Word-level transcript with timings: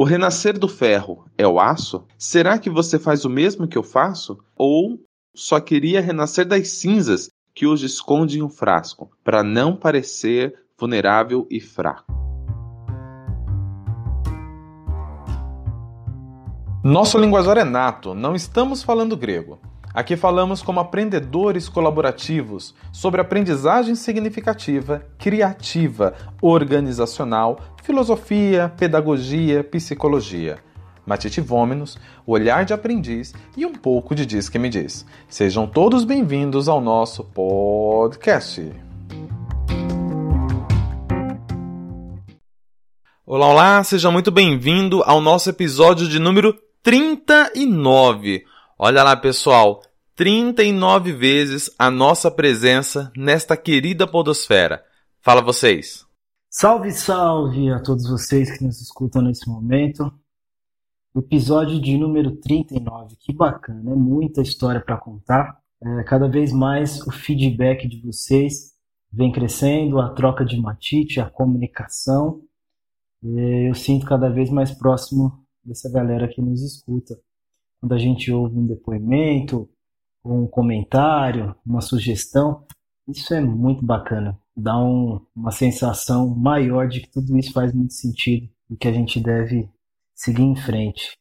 O 0.00 0.04
renascer 0.04 0.58
do 0.58 0.66
ferro 0.66 1.26
é 1.36 1.46
o 1.46 1.60
aço? 1.60 2.06
Será 2.16 2.58
que 2.58 2.70
você 2.70 2.98
faz 2.98 3.26
o 3.26 3.28
mesmo 3.28 3.68
que 3.68 3.76
eu 3.76 3.82
faço? 3.82 4.38
Ou 4.56 4.98
só 5.34 5.60
queria 5.60 6.00
renascer 6.00 6.48
das 6.48 6.68
cinzas 6.68 7.28
que 7.54 7.66
hoje 7.66 7.84
esconde 7.84 8.38
em 8.38 8.42
um 8.42 8.48
frasco, 8.48 9.10
para 9.22 9.42
não 9.42 9.76
parecer 9.76 10.54
vulnerável 10.78 11.46
e 11.50 11.60
fraco? 11.60 12.10
Nosso 16.82 17.18
linguajar 17.18 17.58
é 17.58 17.64
nato, 17.64 18.14
não 18.14 18.34
estamos 18.34 18.82
falando 18.82 19.14
grego. 19.14 19.60
Aqui 19.92 20.16
falamos 20.16 20.62
como 20.62 20.78
aprendedores 20.78 21.68
colaborativos 21.68 22.74
sobre 22.92 23.20
aprendizagem 23.20 23.96
significativa, 23.96 25.04
criativa, 25.18 26.14
organizacional, 26.40 27.58
filosofia, 27.82 28.72
pedagogia, 28.78 29.64
psicologia. 29.64 30.58
Matite 31.04 31.40
Vômenos, 31.40 31.98
olhar 32.24 32.64
de 32.64 32.72
aprendiz 32.72 33.34
e 33.56 33.66
um 33.66 33.72
pouco 33.72 34.14
de 34.14 34.24
Diz 34.24 34.48
que 34.48 34.60
me 34.60 34.68
diz. 34.68 35.04
Sejam 35.28 35.66
todos 35.66 36.04
bem-vindos 36.04 36.68
ao 36.68 36.80
nosso 36.80 37.24
podcast. 37.24 38.72
Olá, 43.26 43.48
olá, 43.48 43.82
seja 43.82 44.08
muito 44.08 44.30
bem-vindo 44.30 45.02
ao 45.02 45.20
nosso 45.20 45.50
episódio 45.50 46.08
de 46.08 46.20
número 46.20 46.56
39. 46.80 48.44
Olha 48.82 49.02
lá, 49.02 49.14
pessoal, 49.14 49.82
39 50.16 51.12
vezes 51.12 51.70
a 51.78 51.90
nossa 51.90 52.30
presença 52.30 53.12
nesta 53.14 53.54
querida 53.54 54.06
podosfera. 54.06 54.82
Fala 55.20 55.42
vocês. 55.42 56.06
Salve, 56.48 56.90
salve 56.90 57.70
a 57.70 57.78
todos 57.82 58.08
vocês 58.08 58.56
que 58.56 58.64
nos 58.64 58.80
escutam 58.80 59.20
nesse 59.20 59.46
momento. 59.46 60.10
Episódio 61.14 61.78
de 61.78 61.98
número 61.98 62.36
39. 62.36 63.16
Que 63.20 63.34
bacana, 63.34 63.92
é 63.92 63.94
muita 63.94 64.40
história 64.40 64.80
para 64.80 64.96
contar. 64.96 65.60
É, 65.84 66.02
cada 66.04 66.26
vez 66.26 66.50
mais 66.50 67.06
o 67.06 67.10
feedback 67.10 67.86
de 67.86 68.00
vocês 68.00 68.72
vem 69.12 69.30
crescendo, 69.30 70.00
a 70.00 70.08
troca 70.08 70.42
de 70.42 70.58
matite, 70.58 71.20
a 71.20 71.28
comunicação. 71.28 72.40
eu 73.22 73.74
sinto 73.74 74.06
cada 74.06 74.30
vez 74.30 74.48
mais 74.48 74.70
próximo 74.70 75.44
dessa 75.62 75.92
galera 75.92 76.26
que 76.26 76.40
nos 76.40 76.62
escuta. 76.62 77.20
Quando 77.80 77.94
a 77.94 77.98
gente 77.98 78.30
ouve 78.30 78.58
um 78.58 78.66
depoimento, 78.66 79.66
um 80.22 80.46
comentário, 80.46 81.54
uma 81.64 81.80
sugestão, 81.80 82.66
isso 83.08 83.32
é 83.32 83.40
muito 83.40 83.84
bacana. 83.84 84.38
Dá 84.54 84.78
um, 84.78 85.24
uma 85.34 85.50
sensação 85.50 86.28
maior 86.28 86.86
de 86.88 87.00
que 87.00 87.10
tudo 87.10 87.38
isso 87.38 87.52
faz 87.52 87.72
muito 87.72 87.94
sentido 87.94 88.48
e 88.68 88.76
que 88.76 88.86
a 88.86 88.92
gente 88.92 89.18
deve 89.18 89.66
seguir 90.14 90.42
em 90.42 90.54
frente. 90.54 91.16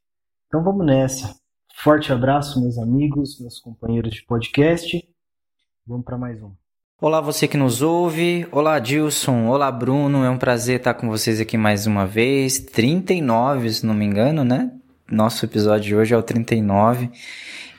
Então 0.47 0.61
vamos 0.61 0.85
nessa. 0.85 1.33
Forte 1.75 2.11
abraço, 2.11 2.61
meus 2.61 2.77
amigos, 2.77 3.39
meus 3.39 3.57
companheiros 3.59 4.13
de 4.13 4.25
podcast. 4.25 5.01
Vamos 5.87 6.03
para 6.03 6.17
mais 6.17 6.43
um. 6.43 6.51
Olá, 7.01 7.21
você 7.21 7.47
que 7.47 7.55
nos 7.55 7.81
ouve. 7.81 8.45
Olá, 8.51 8.77
Dilson. 8.79 9.47
Olá, 9.47 9.71
Bruno. 9.71 10.25
É 10.25 10.29
um 10.29 10.37
prazer 10.37 10.79
estar 10.79 10.93
com 10.93 11.07
vocês 11.07 11.39
aqui 11.39 11.57
mais 11.57 11.87
uma 11.87 12.05
vez. 12.05 12.59
39, 12.59 13.71
se 13.71 13.85
não 13.85 13.93
me 13.93 14.03
engano, 14.03 14.43
né? 14.43 14.78
Nosso 15.11 15.45
episódio 15.45 15.87
de 15.87 15.95
hoje 15.95 16.13
é 16.13 16.17
o 16.17 16.23
39. 16.23 17.09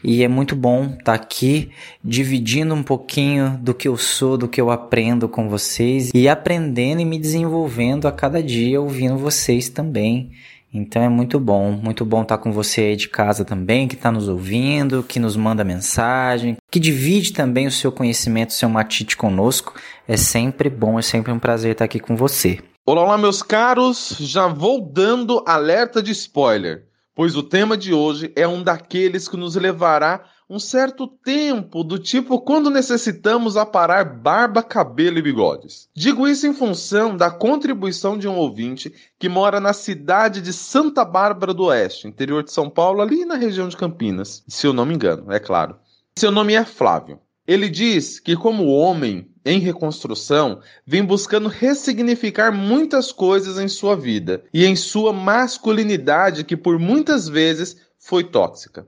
E 0.03 0.25
é 0.25 0.29
muito 0.29 0.57
bom 0.57 0.97
estar 0.99 1.15
aqui 1.15 1.71
dividindo 2.03 2.75
um 2.75 2.83
pouquinho 2.83 3.59
do 3.63 3.75
que 3.75 3.87
eu 3.87 3.97
sou, 3.97 4.37
do 4.37 4.49
que 4.49 4.61
eu 4.61 4.71
aprendo 4.71 5.29
com 5.29 5.49
vocês 5.49 6.11
e 6.15 6.29
aprendendo 6.29 7.01
e 7.01 7.05
me 7.05 7.19
desenvolvendo 7.19 8.09
a 8.09 8.13
cada 8.13 8.43
dia 8.43 8.81
ouvindo 8.81 9.19
vocês 9.19 9.69
também. 9.69 10.31
Então 10.73 11.03
é 11.03 11.09
muito 11.09 11.39
bom, 11.39 11.73
muito 11.73 12.05
bom 12.05 12.23
estar 12.23 12.39
com 12.39 12.51
você 12.51 12.83
aí 12.83 12.97
de 12.97 13.09
casa 13.09 13.45
também, 13.45 13.87
que 13.87 13.97
está 13.97 14.11
nos 14.11 14.29
ouvindo, 14.29 15.03
que 15.03 15.19
nos 15.19 15.37
manda 15.37 15.65
mensagem, 15.65 16.57
que 16.71 16.81
divide 16.81 17.33
também 17.33 17.67
o 17.67 17.73
seu 17.73 17.93
conhecimento, 17.93 18.51
o 18.51 18.55
seu 18.55 18.69
matite 18.69 19.17
conosco. 19.17 19.75
É 20.07 20.17
sempre 20.17 20.71
bom, 20.71 20.99
é 20.99 21.03
sempre 21.03 21.33
um 21.33 21.39
prazer 21.39 21.73
estar 21.73 21.85
aqui 21.85 22.01
com 22.01 22.17
você. 22.17 22.59
Olá, 22.87 23.03
olá, 23.03 23.19
meus 23.19 23.43
caros. 23.43 24.17
Já 24.19 24.47
vou 24.47 24.81
dando 24.81 25.45
alerta 25.47 26.03
de 26.03 26.13
spoiler, 26.13 26.85
pois 27.15 27.37
o 27.37 27.43
tema 27.43 27.77
de 27.77 27.93
hoje 27.93 28.33
é 28.37 28.47
um 28.47 28.63
daqueles 28.63 29.29
que 29.29 29.37
nos 29.37 29.57
levará 29.57 30.25
um 30.51 30.59
certo 30.59 31.07
tempo, 31.07 31.85
do 31.85 31.97
tipo 31.97 32.41
quando 32.41 32.71
necessitamos 32.71 33.57
aparar 33.57 34.05
barba, 34.05 34.65
cabelo 34.65 35.19
e 35.19 35.23
bigodes. 35.23 35.89
Digo 35.95 36.27
isso 36.27 36.45
em 36.45 36.53
função 36.53 37.17
da 37.17 37.31
contribuição 37.31 38.19
de 38.19 38.27
um 38.27 38.37
ouvinte 38.37 38.93
que 39.17 39.29
mora 39.29 39.61
na 39.61 39.73
cidade 39.73 40.41
de 40.41 40.53
Santa 40.53 41.05
Bárbara 41.05 41.55
do 41.55 41.67
Oeste, 41.67 42.09
interior 42.09 42.43
de 42.43 42.51
São 42.51 42.69
Paulo, 42.69 43.01
ali 43.01 43.25
na 43.25 43.37
região 43.37 43.69
de 43.69 43.77
Campinas, 43.77 44.43
se 44.49 44.67
eu 44.67 44.73
não 44.73 44.85
me 44.85 44.93
engano, 44.93 45.31
é 45.31 45.39
claro. 45.39 45.77
Seu 46.19 46.33
nome 46.33 46.55
é 46.55 46.65
Flávio. 46.65 47.21
Ele 47.51 47.69
diz 47.69 48.21
que, 48.21 48.37
como 48.37 48.67
homem 48.67 49.29
em 49.45 49.59
reconstrução, 49.59 50.61
vem 50.87 51.05
buscando 51.05 51.49
ressignificar 51.49 52.53
muitas 52.53 53.11
coisas 53.11 53.59
em 53.59 53.67
sua 53.67 53.97
vida 53.97 54.45
e 54.55 54.65
em 54.65 54.77
sua 54.77 55.13
masculinidade 55.13 56.45
que 56.45 56.57
por 56.57 56.79
muitas 56.79 57.29
vezes 57.29 57.77
foi 57.99 58.23
tóxica 58.23 58.87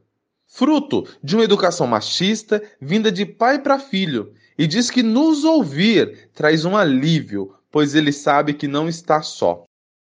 fruto 0.53 1.09
de 1.25 1.35
uma 1.35 1.45
educação 1.45 1.87
machista 1.87 2.63
vinda 2.79 3.11
de 3.11 3.25
pai 3.25 3.63
para 3.63 3.79
filho, 3.79 4.35
e 4.59 4.67
diz 4.67 4.91
que 4.91 5.03
nos 5.03 5.45
ouvir 5.45 6.29
traz 6.35 6.67
um 6.67 6.77
alívio, 6.77 7.55
pois 7.71 7.95
ele 7.95 8.13
sabe 8.13 8.53
que 8.53 8.69
não 8.69 8.87
está 8.87 9.23
só. 9.23 9.65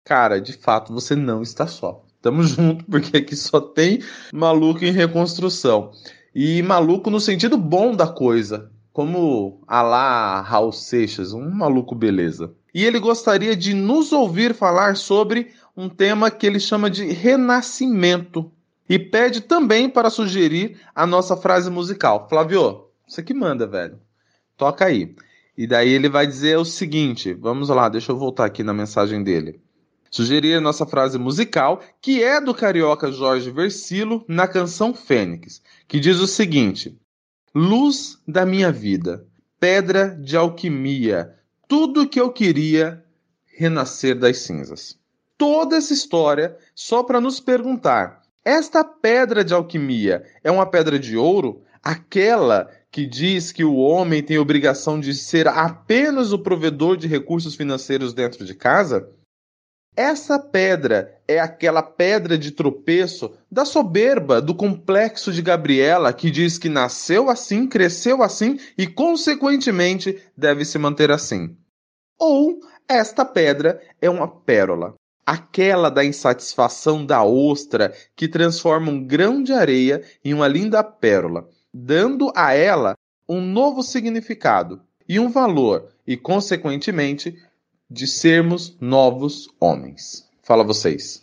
Cara, 0.04 0.42
de 0.42 0.54
fato, 0.54 0.92
você 0.92 1.16
não 1.16 1.44
está 1.44 1.68
só. 1.68 2.04
Tamo 2.24 2.42
junto, 2.44 2.84
porque 2.86 3.18
aqui 3.18 3.36
só 3.36 3.62
tem 3.62 4.00
maluco 4.34 4.84
em 4.84 4.92
reconstrução. 4.92 5.92
E 6.34 6.62
maluco 6.62 7.10
no 7.10 7.20
sentido 7.20 7.58
bom 7.58 7.94
da 7.94 8.08
coisa, 8.08 8.72
como 8.94 9.62
a 9.68 9.82
lá 9.82 10.42
Raul 10.42 10.72
Seixas, 10.72 11.34
um 11.34 11.50
maluco 11.50 11.94
beleza. 11.94 12.54
E 12.74 12.86
ele 12.86 13.00
gostaria 13.00 13.56
de 13.56 13.74
nos 13.74 14.14
ouvir 14.14 14.54
falar 14.54 14.96
sobre 14.96 15.52
um 15.76 15.90
tema 15.90 16.32
que 16.32 16.48
ele 16.48 16.60
chama 16.60 16.90
de 16.90 17.06
renascimento. 17.06 18.50
E 18.88 18.98
pede 18.98 19.42
também 19.42 19.90
para 19.90 20.10
sugerir 20.10 20.80
a 20.96 21.06
nossa 21.06 21.36
frase 21.36 21.70
musical. 21.70 22.28
Flávio, 22.30 22.86
você 23.08 23.22
que 23.22 23.34
manda, 23.34 23.68
velho. 23.68 24.00
Toca 24.56 24.86
aí. 24.86 25.16
E 25.58 25.68
daí 25.68 25.90
ele 25.90 26.10
vai 26.10 26.26
dizer 26.26 26.58
o 26.58 26.66
seguinte: 26.66 27.34
vamos 27.34 27.70
lá, 27.70 27.90
deixa 27.90 28.12
eu 28.12 28.18
voltar 28.18 28.46
aqui 28.46 28.64
na 28.64 28.74
mensagem 28.74 29.24
dele. 29.24 29.62
Sugerir 30.12 30.56
a 30.56 30.62
nossa 30.62 30.86
frase 30.86 31.18
musical, 31.18 31.82
que 32.02 32.22
é 32.22 32.40
do 32.42 32.54
carioca 32.54 33.12
Jorge 33.12 33.50
Versilo, 33.50 34.26
na 34.28 34.48
canção 34.48 34.94
Fênix, 34.94 35.62
que 35.88 36.00
diz 36.00 36.20
o 36.20 36.28
seguinte: 36.28 37.00
Luz 37.56 38.20
da 38.28 38.46
minha 38.46 38.72
vida, 38.72 39.26
pedra 39.60 40.10
de 40.10 40.38
alquimia, 40.38 41.34
tudo 41.68 42.08
que 42.08 42.20
eu 42.20 42.30
queria 42.32 43.04
renascer 43.58 44.20
das 44.20 44.40
cinzas. 44.40 45.00
Toda 45.38 45.78
essa 45.78 45.94
história 45.94 46.58
só 46.76 47.02
para 47.02 47.22
nos 47.22 47.40
perguntar 47.40 48.22
esta 48.44 48.84
pedra 48.84 49.44
de 49.44 49.54
alquimia 49.54 50.24
é 50.44 50.50
uma 50.50 50.66
pedra 50.66 50.98
de 50.98 51.16
ouro? 51.16 51.62
Aquela 51.84 52.70
que 52.92 53.06
diz 53.06 53.52
que 53.52 53.64
o 53.64 53.76
homem 53.76 54.22
tem 54.24 54.40
obrigação 54.40 55.00
de 55.00 55.14
ser 55.14 55.48
apenas 55.48 56.34
o 56.34 56.40
provedor 56.40 56.98
de 56.98 57.08
recursos 57.08 57.56
financeiros 57.56 58.14
dentro 58.14 58.44
de 58.44 58.56
casa? 58.56 59.08
Essa 59.96 60.40
pedra 60.40 61.20
é 61.28 61.40
aquela 61.40 61.84
pedra 61.84 62.38
de 62.38 62.52
tropeço 62.52 63.34
da 63.52 63.66
soberba 63.66 64.42
do 64.42 64.56
complexo 64.56 65.34
de 65.34 65.42
Gabriela 65.42 66.14
que 66.14 66.32
diz 66.32 66.58
que 66.58 66.70
nasceu 66.70 67.30
assim, 67.30 67.68
cresceu 67.68 68.24
assim 68.24 68.58
e, 68.78 68.88
consequentemente, 68.88 70.18
deve 70.36 70.64
se 70.64 70.78
manter 70.78 71.12
assim. 71.12 71.58
Ou 72.18 72.62
esta 72.88 73.26
pedra 73.26 73.82
é 74.02 74.10
uma 74.10 74.30
pérola, 74.30 74.96
aquela 75.26 75.90
da 75.90 76.06
insatisfação 76.06 77.06
da 77.06 77.24
ostra 77.24 77.94
que 78.16 78.30
transforma 78.30 78.90
um 78.90 79.06
grão 79.06 79.44
de 79.44 79.52
areia 79.52 80.04
em 80.24 80.34
uma 80.34 80.48
linda 80.48 80.82
pérola, 80.84 81.50
dando 81.74 82.32
a 82.34 82.54
ela 82.54 82.96
um 83.28 83.42
novo 83.42 83.84
significado 83.84 84.82
e 85.08 85.20
um 85.20 85.30
valor, 85.30 85.90
e 86.08 86.16
consequentemente 86.16 87.38
de 87.92 88.08
sermos 88.08 88.78
novos 88.80 89.50
homens. 89.60 90.26
Fala 90.42 90.64
vocês. 90.64 91.22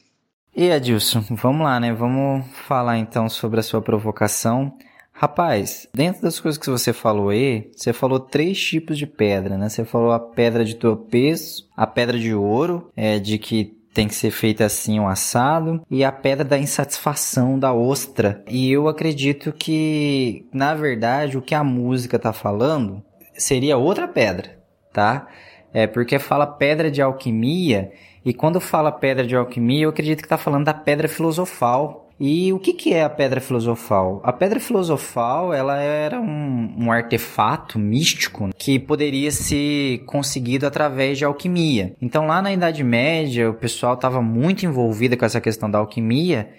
E 0.54 0.70
Adilson, 0.70 1.24
vamos 1.30 1.64
lá, 1.64 1.80
né? 1.80 1.92
Vamos 1.92 2.46
falar 2.66 2.98
então 2.98 3.28
sobre 3.28 3.60
a 3.60 3.62
sua 3.62 3.80
provocação. 3.80 4.76
Rapaz, 5.12 5.88
dentro 5.92 6.22
das 6.22 6.38
coisas 6.38 6.58
que 6.58 6.70
você 6.70 6.92
falou 6.92 7.30
aí, 7.30 7.70
você 7.74 7.92
falou 7.92 8.20
três 8.20 8.60
tipos 8.60 8.98
de 8.98 9.06
pedra, 9.06 9.56
né? 9.56 9.68
Você 9.68 9.84
falou 9.84 10.12
a 10.12 10.20
pedra 10.20 10.64
de 10.64 10.76
tropeço, 10.76 11.68
a 11.76 11.86
pedra 11.86 12.18
de 12.18 12.34
ouro, 12.34 12.90
é, 12.94 13.18
de 13.18 13.38
que 13.38 13.76
tem 13.94 14.06
que 14.06 14.14
ser 14.14 14.30
feita 14.30 14.64
assim 14.64 15.00
um 15.00 15.08
assado 15.08 15.84
e 15.90 16.04
a 16.04 16.12
pedra 16.12 16.44
da 16.44 16.58
insatisfação 16.58 17.58
da 17.58 17.72
ostra. 17.72 18.44
E 18.46 18.70
eu 18.70 18.86
acredito 18.86 19.52
que, 19.52 20.46
na 20.52 20.74
verdade, 20.74 21.36
o 21.36 21.42
que 21.42 21.54
a 21.54 21.64
música 21.64 22.16
tá 22.16 22.32
falando 22.32 23.02
seria 23.34 23.76
outra 23.76 24.06
pedra, 24.06 24.58
tá? 24.92 25.26
É 25.72 25.86
porque 25.86 26.18
fala 26.18 26.46
pedra 26.46 26.90
de 26.90 27.02
alquimia 27.02 27.92
E 28.24 28.32
quando 28.32 28.60
fala 28.60 28.90
pedra 28.90 29.26
de 29.26 29.36
alquimia, 29.36 29.84
eu 29.84 29.90
acredito 29.90 30.18
que 30.18 30.26
está 30.26 30.38
falando 30.38 30.64
da 30.64 30.74
pedra 30.74 31.08
filosofal, 31.08 32.08
e 32.20 32.52
o 32.52 32.58
que, 32.58 32.72
que 32.72 32.92
é 32.92 33.04
a 33.04 33.10
pedra 33.10 33.40
filosofal? 33.40 34.20
A 34.24 34.32
pedra 34.32 34.58
filosofal 34.58 35.54
ela 35.54 35.80
era 35.80 36.20
um, 36.20 36.74
um 36.76 36.92
artefato 36.92 37.78
místico 37.78 38.50
que 38.58 38.78
poderia 38.78 39.30
ser 39.30 39.98
conseguido 40.04 40.66
através 40.66 41.16
de 41.16 41.24
alquimia. 41.24 41.94
Então 42.02 42.26
lá 42.26 42.42
na 42.42 42.52
Idade 42.52 42.82
Média 42.82 43.48
o 43.48 43.54
pessoal 43.54 43.94
estava 43.94 44.20
muito 44.20 44.66
envolvido 44.66 45.16
com 45.16 45.24
essa 45.24 45.40
questão 45.40 45.70
da 45.70 45.78
alquimia 45.78 46.50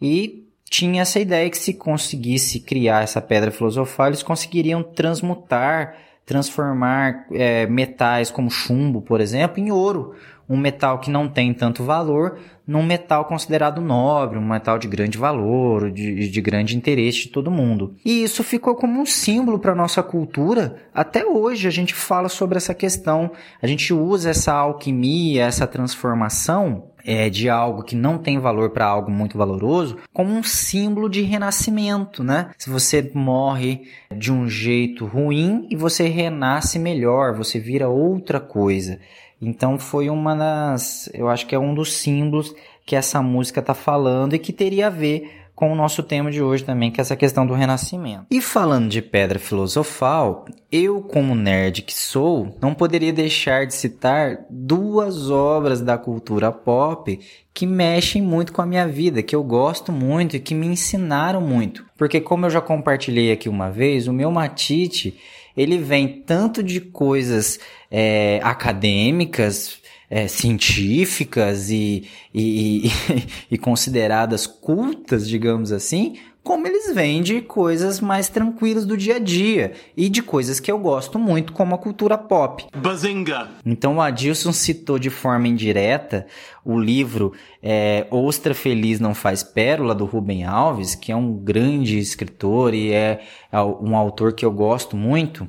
e 0.00 0.44
tinha 0.70 1.02
essa 1.02 1.18
ideia 1.18 1.50
que 1.50 1.58
se 1.58 1.74
conseguisse 1.74 2.60
criar 2.60 3.02
essa 3.02 3.20
pedra 3.20 3.50
filosofal 3.50 4.08
eles 4.08 4.22
conseguiriam 4.22 4.84
transmutar, 4.84 5.96
transformar 6.28 7.24
é, 7.32 7.66
metais 7.66 8.30
como 8.30 8.50
chumbo, 8.50 9.00
por 9.00 9.18
exemplo, 9.18 9.58
em 9.58 9.72
ouro 9.72 10.14
um 10.48 10.56
metal 10.56 10.98
que 10.98 11.10
não 11.10 11.28
tem 11.28 11.52
tanto 11.52 11.84
valor 11.84 12.38
num 12.66 12.82
metal 12.82 13.24
considerado 13.24 13.80
nobre, 13.80 14.38
um 14.38 14.46
metal 14.46 14.78
de 14.78 14.88
grande 14.88 15.18
valor, 15.18 15.90
de, 15.90 16.28
de 16.28 16.40
grande 16.40 16.76
interesse 16.76 17.22
de 17.22 17.28
todo 17.28 17.50
mundo. 17.50 17.94
E 18.04 18.22
isso 18.22 18.42
ficou 18.42 18.74
como 18.74 19.00
um 19.00 19.06
símbolo 19.06 19.58
para 19.58 19.74
nossa 19.74 20.02
cultura. 20.02 20.76
Até 20.94 21.24
hoje 21.24 21.66
a 21.66 21.70
gente 21.70 21.94
fala 21.94 22.28
sobre 22.28 22.56
essa 22.56 22.74
questão, 22.74 23.30
a 23.60 23.66
gente 23.66 23.92
usa 23.92 24.30
essa 24.30 24.52
alquimia, 24.52 25.44
essa 25.44 25.66
transformação 25.66 26.90
é, 27.04 27.28
de 27.30 27.48
algo 27.48 27.82
que 27.82 27.96
não 27.96 28.18
tem 28.18 28.38
valor 28.38 28.70
para 28.70 28.86
algo 28.86 29.10
muito 29.10 29.38
valoroso 29.38 29.96
como 30.12 30.34
um 30.34 30.42
símbolo 30.42 31.08
de 31.08 31.22
renascimento, 31.22 32.22
né? 32.22 32.50
Se 32.58 32.70
você 32.70 33.10
morre 33.14 33.88
de 34.14 34.32
um 34.32 34.48
jeito 34.48 35.06
ruim 35.06 35.66
e 35.70 35.76
você 35.76 36.08
renasce 36.08 36.78
melhor, 36.78 37.34
você 37.34 37.58
vira 37.58 37.88
outra 37.88 38.40
coisa. 38.40 38.98
Então 39.40 39.78
foi 39.78 40.10
uma 40.10 40.34
das, 40.34 41.08
eu 41.14 41.28
acho 41.28 41.46
que 41.46 41.54
é 41.54 41.58
um 41.58 41.74
dos 41.74 41.92
símbolos 41.92 42.54
que 42.84 42.96
essa 42.96 43.22
música 43.22 43.60
está 43.60 43.74
falando 43.74 44.34
e 44.34 44.38
que 44.38 44.52
teria 44.52 44.86
a 44.88 44.90
ver 44.90 45.37
com 45.58 45.72
o 45.72 45.74
nosso 45.74 46.04
tema 46.04 46.30
de 46.30 46.40
hoje 46.40 46.62
também, 46.62 46.88
que 46.88 47.00
é 47.00 47.02
essa 47.02 47.16
questão 47.16 47.44
do 47.44 47.52
renascimento. 47.52 48.26
E 48.30 48.40
falando 48.40 48.88
de 48.88 49.02
pedra 49.02 49.40
filosofal, 49.40 50.44
eu, 50.70 51.02
como 51.02 51.34
nerd 51.34 51.82
que 51.82 51.92
sou, 51.92 52.56
não 52.62 52.72
poderia 52.72 53.12
deixar 53.12 53.66
de 53.66 53.74
citar 53.74 54.46
duas 54.48 55.28
obras 55.32 55.80
da 55.80 55.98
cultura 55.98 56.52
pop 56.52 57.18
que 57.52 57.66
mexem 57.66 58.22
muito 58.22 58.52
com 58.52 58.62
a 58.62 58.66
minha 58.66 58.86
vida, 58.86 59.20
que 59.20 59.34
eu 59.34 59.42
gosto 59.42 59.90
muito 59.90 60.36
e 60.36 60.40
que 60.40 60.54
me 60.54 60.68
ensinaram 60.68 61.40
muito. 61.40 61.84
Porque 61.96 62.20
como 62.20 62.46
eu 62.46 62.50
já 62.50 62.60
compartilhei 62.60 63.32
aqui 63.32 63.48
uma 63.48 63.68
vez, 63.68 64.06
o 64.06 64.12
meu 64.12 64.30
Matite, 64.30 65.18
ele 65.56 65.76
vem 65.76 66.22
tanto 66.24 66.62
de 66.62 66.80
coisas 66.80 67.58
é, 67.90 68.38
acadêmicas, 68.44 69.80
é, 70.10 70.26
científicas 70.26 71.70
e, 71.70 72.08
e, 72.34 72.90
e, 73.50 73.58
consideradas 73.58 74.46
cultas, 74.46 75.28
digamos 75.28 75.72
assim, 75.72 76.16
como 76.42 76.66
eles 76.66 76.94
vêm 76.94 77.20
de 77.20 77.42
coisas 77.42 78.00
mais 78.00 78.30
tranquilas 78.30 78.86
do 78.86 78.96
dia 78.96 79.16
a 79.16 79.18
dia 79.18 79.72
e 79.94 80.08
de 80.08 80.22
coisas 80.22 80.58
que 80.58 80.72
eu 80.72 80.78
gosto 80.78 81.18
muito, 81.18 81.52
como 81.52 81.74
a 81.74 81.78
cultura 81.78 82.16
pop. 82.16 82.64
Bazinga! 82.74 83.48
Então 83.66 83.96
o 83.96 84.00
Adilson 84.00 84.50
citou 84.50 84.98
de 84.98 85.10
forma 85.10 85.46
indireta 85.46 86.26
o 86.64 86.78
livro 86.78 87.34
é, 87.62 88.06
Ostra 88.10 88.54
Feliz 88.54 88.98
Não 88.98 89.14
Faz 89.14 89.42
Pérola, 89.42 89.94
do 89.94 90.06
Rubem 90.06 90.44
Alves, 90.44 90.94
que 90.94 91.12
é 91.12 91.16
um 91.16 91.34
grande 91.34 91.98
escritor 91.98 92.72
e 92.72 92.92
é, 92.92 93.20
é 93.52 93.60
um 93.60 93.94
autor 93.94 94.32
que 94.32 94.44
eu 94.44 94.50
gosto 94.50 94.96
muito 94.96 95.46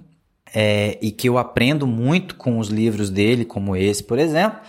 é, 0.53 0.97
e 1.01 1.11
que 1.11 1.27
eu 1.27 1.37
aprendo 1.37 1.85
muito 1.85 2.35
com 2.35 2.59
os 2.59 2.69
livros 2.69 3.09
dele, 3.09 3.45
como 3.45 3.75
esse, 3.75 4.03
por 4.03 4.19
exemplo, 4.19 4.59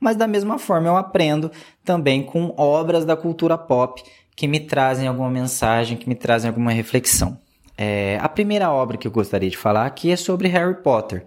mas 0.00 0.16
da 0.16 0.26
mesma 0.26 0.58
forma 0.58 0.88
eu 0.88 0.96
aprendo 0.96 1.50
também 1.84 2.22
com 2.22 2.54
obras 2.56 3.04
da 3.04 3.16
cultura 3.16 3.58
pop 3.58 4.02
que 4.36 4.46
me 4.46 4.60
trazem 4.60 5.08
alguma 5.08 5.30
mensagem, 5.30 5.96
que 5.96 6.08
me 6.08 6.14
trazem 6.14 6.48
alguma 6.48 6.70
reflexão. 6.70 7.38
É, 7.76 8.18
a 8.20 8.28
primeira 8.28 8.70
obra 8.70 8.96
que 8.96 9.06
eu 9.06 9.12
gostaria 9.12 9.50
de 9.50 9.56
falar 9.56 9.86
aqui 9.86 10.10
é 10.10 10.16
sobre 10.16 10.48
Harry 10.48 10.82
Potter. 10.82 11.26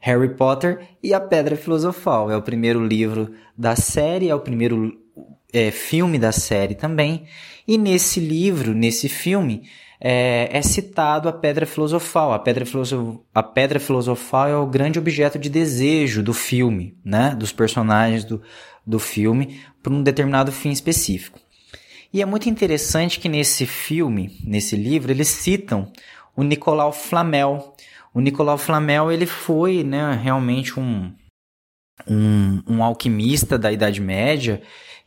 Harry 0.00 0.34
Potter 0.34 0.80
e 1.02 1.14
a 1.14 1.20
Pedra 1.20 1.56
Filosofal. 1.56 2.30
É 2.30 2.36
o 2.36 2.42
primeiro 2.42 2.84
livro 2.84 3.32
da 3.56 3.76
série, 3.76 4.28
é 4.28 4.34
o 4.34 4.40
primeiro 4.40 4.96
é, 5.52 5.70
filme 5.70 6.18
da 6.18 6.32
série 6.32 6.74
também. 6.74 7.24
E 7.66 7.78
nesse 7.78 8.18
livro, 8.18 8.74
nesse 8.74 9.08
filme, 9.08 9.62
é, 10.04 10.48
é 10.50 10.60
citado 10.62 11.28
a 11.28 11.32
pedra 11.32 11.64
filosofal. 11.64 12.32
A 12.32 12.38
pedra, 12.40 12.66
filosof... 12.66 13.20
a 13.32 13.42
pedra 13.42 13.78
filosofal 13.78 14.48
é 14.48 14.56
o 14.56 14.66
grande 14.66 14.98
objeto 14.98 15.38
de 15.38 15.48
desejo 15.48 16.24
do 16.24 16.34
filme, 16.34 16.98
né? 17.04 17.36
dos 17.36 17.52
personagens 17.52 18.24
do, 18.24 18.42
do 18.84 18.98
filme, 18.98 19.60
para 19.80 19.92
um 19.92 20.02
determinado 20.02 20.50
fim 20.50 20.70
específico. 20.70 21.38
E 22.12 22.20
é 22.20 22.26
muito 22.26 22.48
interessante 22.48 23.20
que 23.20 23.28
nesse 23.28 23.64
filme, 23.64 24.36
nesse 24.44 24.74
livro, 24.74 25.12
eles 25.12 25.28
citam 25.28 25.90
o 26.36 26.42
Nicolau 26.42 26.92
Flamel. 26.92 27.74
O 28.12 28.20
Nicolau 28.20 28.58
Flamel 28.58 29.12
ele 29.12 29.24
foi 29.24 29.84
né, 29.84 30.18
realmente 30.20 30.80
um, 30.80 31.12
um, 32.08 32.60
um 32.66 32.82
alquimista 32.82 33.56
da 33.56 33.70
Idade 33.70 34.00
Média 34.00 34.60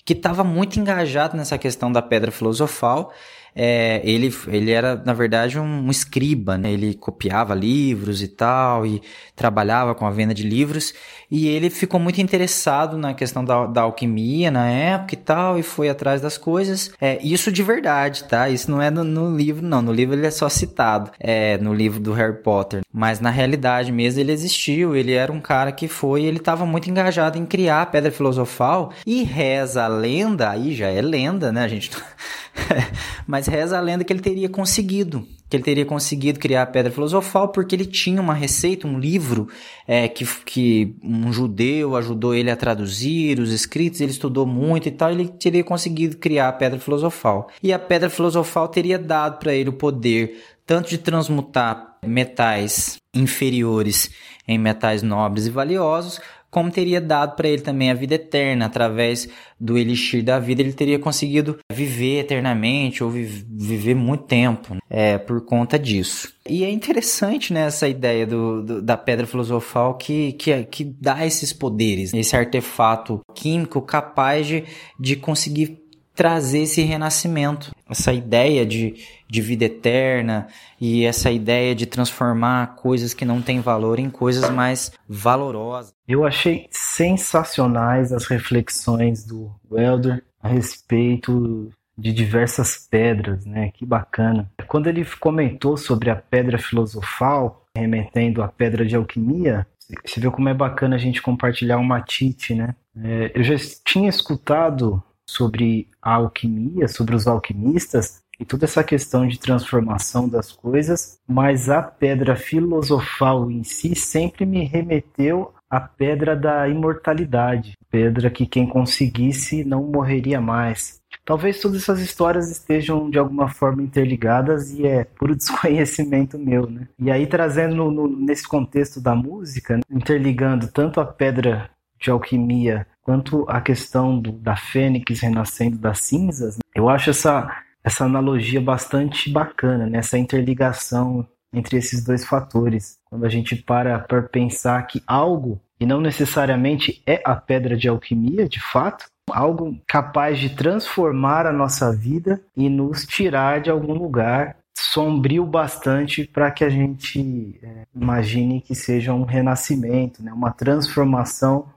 que 0.06 0.14
estava 0.14 0.44
muito 0.44 0.80
engajado 0.80 1.36
nessa 1.36 1.58
questão 1.58 1.92
da 1.92 2.02
pedra 2.02 2.32
filosofal 2.32 3.12
é, 3.56 4.02
ele, 4.04 4.36
ele 4.48 4.72
era, 4.72 5.02
na 5.06 5.14
verdade, 5.14 5.58
um, 5.58 5.86
um 5.86 5.90
escriba, 5.90 6.58
né? 6.58 6.72
Ele 6.72 6.94
copiava 6.94 7.56
livros 7.56 8.22
e 8.22 8.28
tal, 8.28 8.86
e 8.86 9.02
trabalhava 9.34 9.96
com 9.96 10.06
a 10.06 10.12
venda 10.12 10.34
de 10.34 10.44
livros, 10.44 10.94
e 11.32 11.48
ele 11.48 11.70
ficou 11.70 12.00
muito 12.00 12.20
interessado 12.20 12.98
na 12.98 13.14
questão 13.14 13.46
da, 13.46 13.66
da 13.66 13.82
alquimia 13.82 14.52
na 14.52 14.70
época 14.70 15.14
e 15.14 15.18
tal, 15.18 15.58
e 15.58 15.64
foi 15.64 15.88
atrás 15.88 16.22
das 16.22 16.38
coisas. 16.38 16.92
É, 17.00 17.18
isso 17.24 17.52
de 17.52 17.64
verdade, 17.64 18.26
tá? 18.26 18.50
Isso 18.50 18.70
não 18.70 18.82
é 18.82 18.92
no, 18.92 19.04
no 19.04 19.36
livro, 19.36 19.66
não. 19.66 19.82
No 19.82 19.94
livro 19.94 20.16
ele 20.16 20.28
é 20.28 20.32
só 20.32 20.50
citado, 20.50 21.12
é, 21.20 21.58
no 21.58 21.74
livro 21.74 22.00
do 22.00 22.12
Harry 22.12 22.42
Potter. 22.42 22.82
Mas 22.92 23.20
na 23.22 23.30
realidade 23.30 23.92
mesmo 23.92 24.20
ele 24.20 24.32
existiu, 24.32 24.96
ele 24.96 25.14
era 25.14 25.32
um 25.32 25.40
cara 25.40 25.72
que 25.72 25.88
foi, 25.88 26.24
ele 26.24 26.38
estava 26.38 26.66
muito 26.66 26.90
engajado 26.90 27.38
em 27.38 27.46
criar 27.46 27.84
a 27.84 27.86
Pedra 27.86 28.12
Filosofal, 28.12 28.92
e 29.06 29.24
reza 29.24 29.84
a 29.84 29.88
lenda, 29.88 30.50
aí 30.50 30.74
já 30.74 30.90
é 30.90 31.02
lenda, 31.02 31.52
né? 31.52 31.64
A 31.64 31.68
gente 31.68 31.92
Mas 33.28 33.48
reza 33.48 33.78
a 33.78 33.82
lenda 33.82 34.04
que 34.04 34.12
ele 34.12 34.22
teria 34.22 34.50
conseguido, 34.50 35.28
que 35.50 35.56
ele 35.56 35.64
teria 35.64 35.86
conseguido 35.86 36.40
criar 36.40 36.64
a 36.64 36.66
pedra 36.66 36.92
filosofal 36.92 37.50
porque 37.50 37.76
ele 37.76 37.86
tinha 37.86 38.22
uma 38.22 38.34
receita, 38.34 38.88
um 38.88 39.00
livro 39.00 39.48
é, 39.88 40.08
que, 40.08 40.26
que 40.46 40.96
um 41.04 41.32
judeu 41.32 41.96
ajudou 41.96 42.34
ele 42.34 42.50
a 42.50 42.56
traduzir 42.56 43.40
os 43.40 43.52
escritos, 43.52 44.02
ele 44.02 44.12
estudou 44.12 44.46
muito 44.46 44.88
e 44.88 44.92
tal, 44.92 45.12
ele 45.12 45.28
teria 45.28 45.64
conseguido 45.64 46.18
criar 46.18 46.50
a 46.50 46.54
pedra 46.54 46.80
filosofal. 46.80 47.50
E 47.62 47.74
a 47.74 47.80
pedra 47.80 48.10
filosofal 48.10 48.68
teria 48.68 48.98
dado 48.98 49.40
para 49.40 49.54
ele 49.54 49.70
o 49.70 49.74
poder 49.74 50.42
tanto 50.66 50.90
de 50.90 50.98
transmutar 50.98 51.98
metais 52.04 52.98
inferiores 53.14 54.10
em 54.48 54.58
metais 54.58 55.02
nobres 55.02 55.48
e 55.48 55.50
valiosos, 55.50 56.20
como 56.56 56.72
teria 56.72 57.02
dado 57.02 57.36
para 57.36 57.50
ele 57.50 57.62
também 57.62 57.92
a 57.92 57.94
vida 57.94 58.16
eterna, 58.16 58.68
através 58.68 59.28
do 59.60 59.78
elixir 59.78 60.24
da 60.24 60.40
vida, 60.40 60.62
ele 60.62 60.72
teria 60.72 60.98
conseguido 60.98 61.58
viver 61.70 62.20
eternamente 62.20 63.04
ou 63.04 63.10
viver 63.10 63.94
muito 63.94 64.24
tempo 64.24 64.78
é, 64.90 65.18
por 65.18 65.44
conta 65.44 65.78
disso. 65.78 66.34
E 66.48 66.64
é 66.64 66.72
interessante 66.72 67.52
né, 67.52 67.66
essa 67.66 67.90
ideia 67.90 68.26
do, 68.26 68.64
do, 68.64 68.82
da 68.82 68.96
pedra 68.96 69.28
filosofal 69.28 69.96
que, 69.98 70.32
que, 70.32 70.64
que 70.64 70.86
dá 70.86 71.26
esses 71.26 71.52
poderes, 71.52 72.14
esse 72.14 72.38
artefato 72.38 73.20
químico 73.34 73.82
capaz 73.82 74.48
de, 74.48 74.64
de 74.98 75.18
conseguir 75.18 75.85
trazer 76.16 76.60
esse 76.60 76.82
renascimento, 76.82 77.76
essa 77.90 78.14
ideia 78.14 78.66
de, 78.66 78.96
de 79.30 79.42
vida 79.42 79.66
eterna 79.66 80.48
e 80.80 81.06
essa 81.06 81.30
ideia 81.30 81.76
de 81.76 81.86
transformar 81.86 82.76
coisas 82.76 83.14
que 83.14 83.26
não 83.26 83.42
têm 83.42 83.60
valor 83.60 84.00
em 84.00 84.10
coisas 84.10 84.50
mais 84.50 84.92
valorosas. 85.08 85.94
Eu 86.08 86.26
achei 86.26 86.68
sensacionais 86.72 88.14
as 88.14 88.26
reflexões 88.26 89.26
do 89.26 89.52
Welder 89.70 90.24
a 90.42 90.48
respeito 90.48 91.70
de 91.98 92.12
diversas 92.12 92.88
pedras, 92.90 93.46
né? 93.46 93.72
Que 93.74 93.86
bacana. 93.86 94.50
Quando 94.68 94.88
ele 94.88 95.06
comentou 95.20 95.78
sobre 95.78 96.10
a 96.10 96.16
pedra 96.16 96.58
filosofal, 96.58 97.66
remetendo 97.76 98.42
à 98.44 98.48
pedra 98.48 98.86
de 98.86 98.96
alquimia, 98.96 99.66
você 100.04 100.20
viu 100.20 100.32
como 100.32 100.50
é 100.50 100.54
bacana 100.54 100.96
a 100.96 101.00
gente 101.00 101.22
compartilhar 101.22 101.78
uma 101.78 101.96
matite, 101.98 102.54
né? 102.54 102.76
É, 102.98 103.32
eu 103.36 103.44
já 103.44 103.56
tinha 103.84 104.10
escutado 104.10 105.04
sobre 105.28 105.88
a 106.02 106.16
alquimia, 106.16 106.88
sobre 106.88 107.16
os 107.16 107.28
alquimistas 107.28 108.24
e 108.40 108.46
toda 108.46 108.66
essa 108.66 108.84
questão 108.84 109.28
de 109.28 109.40
transformação 109.40 110.28
das 110.28 110.52
coisas, 110.52 111.20
mas 111.28 111.70
a 111.70 111.82
pedra 111.82 112.36
filosofal 112.36 113.50
em 113.50 113.64
si 113.64 113.96
sempre 113.96 114.46
me 114.46 114.64
remeteu 114.66 115.54
à 115.70 115.80
pedra 115.80 116.36
da 116.36 116.68
imortalidade, 116.68 117.74
pedra 117.90 118.30
que 118.30 118.46
quem 118.46 118.68
conseguisse 118.68 119.64
não 119.64 119.84
morreria 119.84 120.40
mais. 120.40 121.02
Talvez 121.24 121.60
todas 121.60 121.82
essas 121.82 122.00
histórias 122.00 122.52
estejam 122.52 123.10
de 123.10 123.18
alguma 123.18 123.48
forma 123.50 123.82
interligadas 123.82 124.72
e 124.72 124.86
é 124.86 125.06
puro 125.06 125.36
desconhecimento 125.36 126.38
meu, 126.38 126.70
né? 126.70 126.88
E 127.00 127.10
aí 127.10 127.26
trazendo 127.26 127.90
no, 127.90 128.08
nesse 128.08 128.48
contexto 128.48 129.02
da 129.02 129.16
música, 129.16 129.78
né? 129.78 129.84
interligando 129.90 130.68
tanto 130.68 131.00
a 131.00 131.06
pedra 131.06 131.70
de 132.00 132.12
alquimia 132.12 132.86
quanto 133.06 133.46
a 133.48 133.62
questão 133.62 134.20
do, 134.20 134.32
da 134.32 134.56
fênix 134.56 135.22
renascendo 135.22 135.78
das 135.78 136.00
cinzas, 136.00 136.58
eu 136.74 136.90
acho 136.90 137.12
essa, 137.12 137.56
essa 137.84 138.04
analogia 138.04 138.60
bastante 138.60 139.32
bacana, 139.32 139.86
né? 139.86 140.00
essa 140.00 140.18
interligação 140.18 141.26
entre 141.54 141.78
esses 141.78 142.04
dois 142.04 142.26
fatores. 142.26 142.98
Quando 143.06 143.24
a 143.24 143.30
gente 143.30 143.56
para 143.56 144.00
para 144.00 144.24
pensar 144.24 144.82
que 144.88 145.04
algo, 145.06 145.62
e 145.80 145.86
não 145.86 146.02
necessariamente 146.02 147.04
é 147.06 147.22
a 147.24 147.36
pedra 147.36 147.78
de 147.78 147.88
alquimia, 147.88 148.50
de 148.50 148.60
fato, 148.60 149.06
algo 149.30 149.80
capaz 149.88 150.40
de 150.40 150.56
transformar 150.56 151.46
a 151.46 151.54
nossa 151.54 151.96
vida 151.96 152.42
e 152.58 152.68
nos 152.70 153.06
tirar 153.06 153.62
de 153.62 153.70
algum 153.70 153.94
lugar 153.94 154.58
sombrio 154.78 155.46
bastante 155.46 156.26
para 156.26 156.52
que 156.52 156.64
a 156.64 156.70
gente 156.70 157.58
é, 157.64 157.86
imagine 157.96 158.62
que 158.62 158.76
seja 158.76 159.14
um 159.14 159.24
renascimento, 159.24 160.22
né? 160.22 160.34
uma 160.34 160.52
transformação 160.52 161.68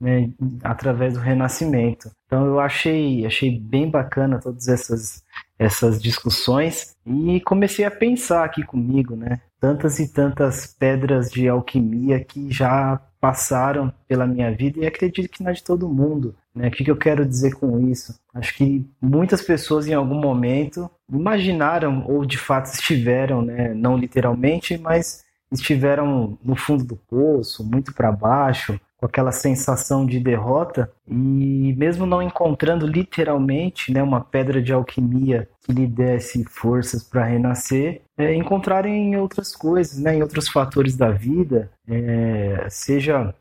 né, 0.00 0.30
através 0.62 1.14
do 1.14 1.20
renascimento. 1.20 2.10
Então 2.26 2.46
eu 2.46 2.60
achei, 2.60 3.24
achei 3.24 3.58
bem 3.58 3.90
bacana 3.90 4.40
todas 4.40 4.68
essas, 4.68 5.22
essas 5.58 6.02
discussões 6.02 6.96
e 7.06 7.40
comecei 7.40 7.84
a 7.84 7.90
pensar 7.90 8.44
aqui 8.44 8.62
comigo, 8.62 9.16
né? 9.16 9.40
Tantas 9.60 9.98
e 9.98 10.12
tantas 10.12 10.66
pedras 10.66 11.30
de 11.30 11.48
alquimia 11.48 12.22
que 12.22 12.52
já 12.52 13.00
passaram 13.24 13.90
pela 14.06 14.26
minha 14.26 14.54
vida 14.54 14.80
e 14.80 14.86
acredito 14.86 15.30
que 15.30 15.42
na 15.42 15.52
de 15.52 15.64
todo 15.64 15.88
mundo. 15.88 16.34
Né? 16.54 16.68
O 16.68 16.70
que, 16.70 16.84
que 16.84 16.90
eu 16.90 16.96
quero 16.96 17.24
dizer 17.24 17.54
com 17.54 17.80
isso? 17.88 18.14
Acho 18.34 18.54
que 18.54 18.86
muitas 19.00 19.40
pessoas 19.40 19.86
em 19.86 19.94
algum 19.94 20.20
momento 20.20 20.90
imaginaram 21.10 22.04
ou 22.06 22.26
de 22.26 22.36
fato 22.36 22.66
estiveram, 22.66 23.40
né? 23.40 23.72
não 23.72 23.96
literalmente, 23.96 24.76
mas 24.76 25.24
estiveram 25.50 26.38
no 26.44 26.54
fundo 26.54 26.84
do 26.84 26.96
poço, 26.96 27.64
muito 27.64 27.94
para 27.94 28.12
baixo, 28.12 28.78
com 29.04 29.06
aquela 29.06 29.32
sensação 29.32 30.06
de 30.06 30.18
derrota 30.18 30.90
e 31.06 31.74
mesmo 31.76 32.06
não 32.06 32.22
encontrando 32.22 32.86
literalmente 32.86 33.92
né, 33.92 34.02
uma 34.02 34.22
pedra 34.22 34.62
de 34.62 34.72
alquimia 34.72 35.46
que 35.60 35.72
lhe 35.74 35.86
desse 35.86 36.42
forças 36.44 37.02
para 37.02 37.26
renascer, 37.26 38.00
é, 38.16 38.34
encontrarem 38.34 39.12
em 39.12 39.16
outras 39.16 39.54
coisas, 39.54 39.98
né, 39.98 40.16
em 40.16 40.22
outros 40.22 40.48
fatores 40.48 40.96
da 40.96 41.10
vida, 41.10 41.70
é, 41.86 42.66
seja 42.70 43.34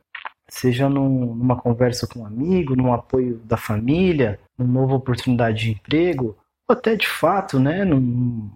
seja 0.50 0.90
num, 0.90 1.34
numa 1.34 1.56
conversa 1.56 2.06
com 2.06 2.20
um 2.20 2.26
amigo, 2.26 2.76
num 2.76 2.94
apoio 2.94 3.40
da 3.46 3.56
família, 3.56 4.40
numa 4.58 4.82
nova 4.82 4.96
oportunidade 4.96 5.64
de 5.64 5.72
emprego, 5.72 6.36
ou 6.68 6.76
até 6.76 6.98
de 6.98 7.08
fato, 7.08 7.58
né, 7.58 7.86
num, 7.86 8.52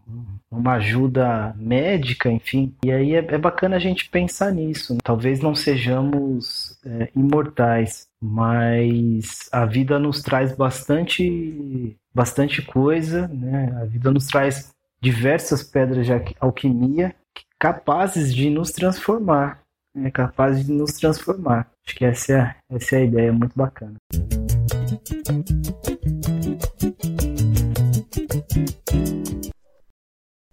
numa 0.57 0.73
ajuda 0.73 1.53
médica, 1.55 2.29
enfim. 2.29 2.73
E 2.83 2.91
aí 2.91 3.13
é, 3.13 3.19
é 3.19 3.37
bacana 3.37 3.75
a 3.75 3.79
gente 3.79 4.09
pensar 4.09 4.51
nisso. 4.51 4.93
Né? 4.93 4.99
Talvez 5.03 5.39
não 5.39 5.53
sejamos 5.53 6.77
é, 6.85 7.09
imortais, 7.15 8.07
mas 8.21 9.47
a 9.51 9.65
vida 9.65 9.99
nos 9.99 10.21
traz 10.21 10.55
bastante, 10.55 11.95
bastante 12.13 12.61
coisa, 12.61 13.27
né? 13.27 13.77
A 13.81 13.85
vida 13.85 14.11
nos 14.11 14.25
traz 14.25 14.71
diversas 14.99 15.63
pedras 15.63 16.05
de 16.05 16.11
alquimia 16.39 17.15
capazes 17.59 18.33
de 18.33 18.49
nos 18.49 18.71
transformar, 18.71 19.61
né? 19.95 20.11
capazes 20.11 20.65
de 20.65 20.71
nos 20.71 20.93
transformar. 20.93 21.67
Acho 21.85 21.95
que 21.95 22.05
essa 22.05 22.33
é, 22.33 22.75
essa 22.75 22.95
é 22.95 22.99
a 22.99 23.05
ideia, 23.05 23.33
muito 23.33 23.53
bacana. 23.55 23.95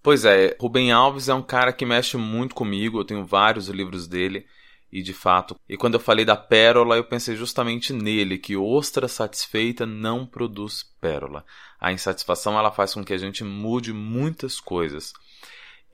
Pois 0.04 0.26
é, 0.26 0.54
Rubem 0.60 0.92
Alves 0.92 1.30
é 1.30 1.34
um 1.34 1.40
cara 1.40 1.72
que 1.72 1.86
mexe 1.86 2.18
muito 2.18 2.54
comigo, 2.54 2.98
eu 3.00 3.06
tenho 3.06 3.24
vários 3.24 3.68
livros 3.68 4.06
dele 4.06 4.46
e 4.92 5.02
de 5.02 5.14
fato, 5.14 5.58
e 5.66 5.78
quando 5.78 5.94
eu 5.94 6.00
falei 6.00 6.26
da 6.26 6.36
pérola, 6.36 6.94
eu 6.94 7.04
pensei 7.04 7.34
justamente 7.34 7.90
nele, 7.90 8.36
que 8.36 8.54
ostra 8.54 9.08
satisfeita 9.08 9.86
não 9.86 10.26
produz 10.26 10.82
pérola. 11.00 11.42
A 11.80 11.90
insatisfação 11.90 12.58
ela 12.58 12.70
faz 12.70 12.92
com 12.92 13.02
que 13.02 13.14
a 13.14 13.16
gente 13.16 13.42
mude 13.42 13.94
muitas 13.94 14.60
coisas. 14.60 15.14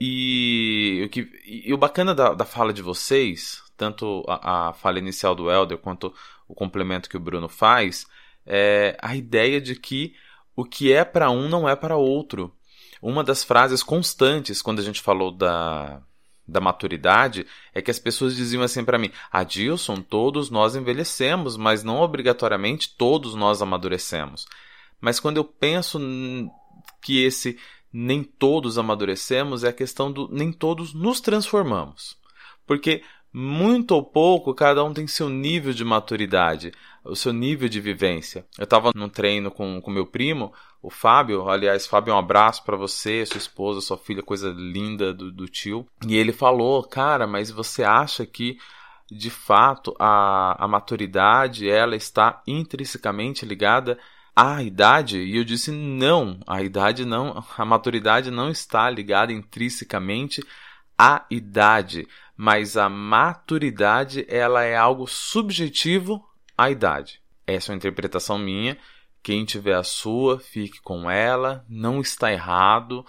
E, 0.01 1.09
e, 1.15 1.69
e 1.69 1.73
o 1.73 1.79
bacana 1.79 2.13
da, 2.13 2.35
da, 2.35 2.45
fala 2.45 2.73
de 2.73 2.83
vocês, 2.83 3.63
tanto 3.77 4.25
a, 4.27 4.71
a 4.71 4.73
fala 4.73 4.99
inicial 4.99 5.37
do 5.37 5.49
Helder 5.49 5.79
quanto 5.79 6.13
o 6.49 6.55
complemento 6.55 7.09
que 7.09 7.17
o 7.17 7.21
Bruno 7.21 7.49
faz, 7.49 8.09
é 8.45 8.97
a 9.01 9.15
ideia 9.15 9.61
de 9.61 9.77
que 9.77 10.17
o 10.57 10.65
que 10.65 10.93
é 10.93 11.05
para 11.05 11.31
um 11.31 11.49
não 11.49 11.69
é 11.69 11.77
para 11.77 11.97
outro 11.97 12.53
uma 13.01 13.25
das 13.25 13.43
frases 13.43 13.83
constantes 13.83 14.61
quando 14.61 14.81
a 14.81 14.83
gente 14.83 15.01
falou 15.01 15.31
da, 15.31 16.03
da 16.47 16.61
maturidade 16.61 17.47
é 17.73 17.81
que 17.81 17.91
as 17.91 17.99
pessoas 17.99 18.37
diziam 18.37 18.63
assim 18.63 18.85
para 18.85 18.99
mim: 18.99 19.11
Adilson, 19.31 20.03
todos 20.03 20.51
nós 20.51 20.75
envelhecemos, 20.77 21.57
mas 21.57 21.83
não 21.83 22.01
obrigatoriamente 22.01 22.95
todos 22.97 23.35
nós 23.35 23.63
amadurecemos. 23.63 24.47
Mas 25.01 25.19
quando 25.19 25.39
eu 25.39 25.45
penso 25.45 25.99
que 27.01 27.23
esse 27.23 27.59
nem 27.93 28.23
todos 28.23 28.79
amadurecemos, 28.79 29.65
é 29.65 29.69
a 29.69 29.73
questão 29.73 30.13
do 30.13 30.29
nem 30.31 30.53
todos 30.53 30.93
nos 30.93 31.21
transformamos. 31.21 32.17
Porque 32.67 33.03
muito 33.33 33.93
ou 33.93 34.05
pouco, 34.05 34.55
cada 34.55 34.85
um 34.85 34.93
tem 34.93 35.07
seu 35.07 35.29
nível 35.29 35.73
de 35.73 35.85
maturidade, 35.85 36.73
o 37.05 37.17
seu 37.17 37.33
nível 37.33 37.69
de 37.69 37.81
vivência. 37.81 38.45
Eu 38.59 38.65
estava 38.65 38.91
num 38.95 39.09
treino 39.09 39.51
com 39.51 39.79
o 39.79 39.91
meu 39.91 40.07
primo, 40.07 40.53
o 40.83 40.91
Fábio. 40.91 41.49
Aliás, 41.49 41.87
Fábio, 41.87 42.15
um 42.15 42.19
abraço 42.19 42.65
para 42.65 42.77
você, 42.77 43.25
sua 43.27 43.39
esposa, 43.39 43.81
sua 43.81 43.99
filha, 43.99 44.23
coisa 44.23 44.51
linda 44.51 45.13
do, 45.13 45.31
do 45.31 45.47
tio. 45.47 45.87
E 46.07 46.17
ele 46.17 46.33
falou, 46.33 46.83
cara, 46.83 47.27
mas 47.27 47.51
você 47.51 47.83
acha 47.83 48.27
que 48.27 48.59
de 49.11 49.31
fato 49.31 49.95
a, 49.99 50.65
a 50.65 50.69
maturidade 50.69 51.69
ela 51.69 51.97
está 51.97 52.43
intrinsecamente 52.47 53.45
ligada 53.45 53.99
à 54.35 54.63
idade? 54.63 55.19
E 55.19 55.37
eu 55.37 55.45
disse 55.45 55.71
não, 55.71 56.39
a 56.47 56.63
idade 56.63 57.05
não, 57.05 57.45
a 57.57 57.65
maturidade 57.65 58.31
não 58.31 58.51
está 58.51 58.89
ligada 58.89 59.33
intrinsecamente 59.33 60.43
à 60.99 61.25
idade 61.31 62.07
mas 62.43 62.75
a 62.75 62.89
maturidade 62.89 64.25
ela 64.27 64.63
é 64.65 64.75
algo 64.75 65.07
subjetivo 65.07 66.27
à 66.61 66.71
idade. 66.71 67.21
Essa 67.47 67.71
é 67.71 67.73
uma 67.73 67.79
interpretação 67.79 68.39
minha. 68.39 68.77
Quem 69.23 69.45
tiver 69.45 69.75
a 69.75 69.83
sua, 69.83 70.39
fique 70.39 70.81
com 70.83 71.11
ela, 71.11 71.65
não 71.69 72.01
está 72.01 72.33
errado, 72.33 73.05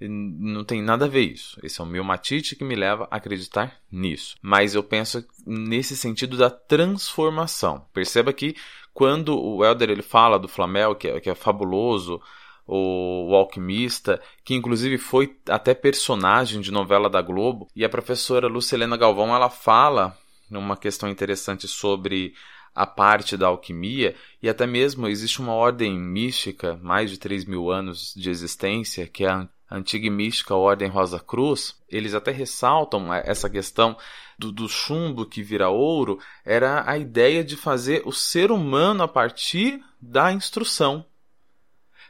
não 0.00 0.64
tem 0.64 0.82
nada 0.82 1.06
a 1.06 1.08
ver 1.08 1.22
isso. 1.22 1.58
Esse 1.62 1.80
é 1.80 1.84
o 1.84 1.86
meu 1.86 2.04
matite 2.04 2.56
que 2.56 2.64
me 2.64 2.74
leva 2.74 3.08
a 3.10 3.16
acreditar 3.16 3.76
nisso. 3.90 4.36
Mas 4.42 4.74
eu 4.74 4.82
penso 4.82 5.24
nesse 5.46 5.96
sentido 5.96 6.36
da 6.36 6.50
transformação. 6.50 7.86
Perceba 7.92 8.32
que 8.32 8.56
quando 8.92 9.40
o 9.40 9.64
Elder 9.64 9.90
ele 9.90 10.02
fala 10.02 10.38
do 10.38 10.48
Flamel, 10.48 10.94
que 10.94 11.08
é, 11.08 11.20
que 11.20 11.30
é 11.30 11.34
fabuloso, 11.34 12.20
o, 12.66 13.30
o 13.30 13.34
Alquimista, 13.34 14.20
que 14.44 14.54
inclusive 14.54 14.98
foi 14.98 15.36
até 15.48 15.74
personagem 15.74 16.60
de 16.60 16.72
novela 16.72 17.08
da 17.08 17.22
Globo, 17.22 17.68
e 17.74 17.84
a 17.84 17.88
professora 17.88 18.48
Lucilena 18.48 18.96
Galvão 18.96 19.34
ela 19.34 19.48
fala 19.48 20.16
numa 20.50 20.76
questão 20.76 21.08
interessante 21.08 21.66
sobre 21.66 22.34
a 22.76 22.86
parte 22.86 23.38
da 23.38 23.46
alquimia, 23.46 24.14
e 24.42 24.48
até 24.50 24.66
mesmo 24.66 25.08
existe 25.08 25.40
uma 25.40 25.54
ordem 25.54 25.98
mística, 25.98 26.78
mais 26.82 27.10
de 27.10 27.18
3 27.18 27.46
mil 27.46 27.70
anos 27.70 28.12
de 28.14 28.28
existência, 28.28 29.06
que 29.06 29.24
é 29.24 29.30
a 29.30 29.48
antiga 29.70 30.06
e 30.06 30.10
mística 30.10 30.54
Ordem 30.54 30.88
Rosa 30.88 31.18
Cruz, 31.18 31.74
eles 31.88 32.14
até 32.14 32.30
ressaltam 32.30 33.12
essa 33.12 33.48
questão 33.48 33.96
do, 34.38 34.52
do, 34.52 34.68
chumbo 34.68 35.24
que 35.24 35.42
vira 35.42 35.70
ouro, 35.70 36.20
era 36.44 36.88
a 36.88 36.98
ideia 36.98 37.42
de 37.42 37.56
fazer 37.56 38.02
o 38.04 38.12
ser 38.12 38.52
humano 38.52 39.02
a 39.02 39.08
partir 39.08 39.82
da 40.00 40.30
instrução. 40.30 41.04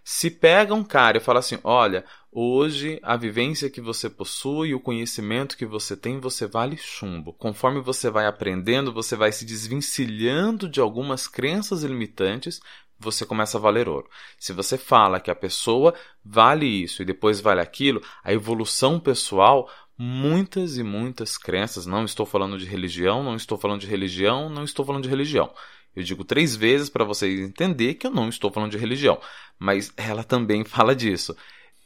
Se 0.03 0.31
pega 0.31 0.75
um 0.75 0.85
cara 0.85 1.19
e 1.19 1.21
fala 1.21 1.39
assim: 1.39 1.59
olha, 1.65 2.05
hoje 2.39 3.01
a 3.03 3.17
vivência 3.17 3.71
que 3.71 3.81
você 3.81 4.11
possui, 4.11 4.75
o 4.75 4.81
conhecimento 4.81 5.57
que 5.57 5.65
você 5.65 5.97
tem, 5.97 6.21
você 6.21 6.47
vale 6.47 6.77
chumbo. 6.77 7.33
Conforme 7.33 7.81
você 7.81 8.11
vai 8.11 8.27
aprendendo, 8.27 8.93
você 8.93 9.17
vai 9.17 9.33
se 9.33 9.47
desvencilhando 9.47 10.69
de 10.69 10.79
algumas 10.79 11.27
crenças 11.27 11.83
limitantes, 11.83 12.61
você 12.99 13.25
começa 13.25 13.57
a 13.57 13.61
valer 13.61 13.89
ouro. 13.89 14.11
Se 14.39 14.53
você 14.53 14.77
fala 14.77 15.19
que 15.19 15.31
a 15.31 15.35
pessoa 15.35 15.95
vale 16.23 16.67
isso 16.67 17.01
e 17.01 17.07
depois 17.07 17.41
vale 17.41 17.63
aquilo, 17.63 18.03
a 18.23 18.35
evolução 18.35 19.01
pessoal 19.01 19.71
muitas 19.97 20.77
e 20.77 20.83
muitas 20.83 21.39
crenças. 21.39 21.87
Não 21.87 22.05
estou 22.05 22.27
falando 22.27 22.59
de 22.59 22.67
religião, 22.67 23.23
não 23.23 23.35
estou 23.35 23.57
falando 23.57 23.81
de 23.81 23.87
religião, 23.87 24.51
não 24.51 24.65
estou 24.65 24.85
falando 24.85 25.05
de 25.05 25.09
religião. 25.09 25.51
Eu 25.95 26.03
digo 26.03 26.23
três 26.23 26.55
vezes 26.55 26.91
para 26.91 27.03
vocês 27.03 27.41
entender 27.41 27.95
que 27.95 28.07
eu 28.07 28.11
não 28.11 28.29
estou 28.29 28.53
falando 28.53 28.73
de 28.73 28.77
religião, 28.77 29.19
mas 29.59 29.91
ela 29.97 30.23
também 30.23 30.63
fala 30.69 30.95
disso. 30.95 31.35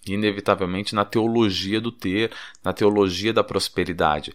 Inevitavelmente 0.07 0.95
na 0.95 1.04
teologia 1.04 1.80
do 1.80 1.92
ter, 1.92 2.33
na 2.64 2.73
teologia 2.73 3.33
da 3.33 3.45
prosperidade, 3.45 4.33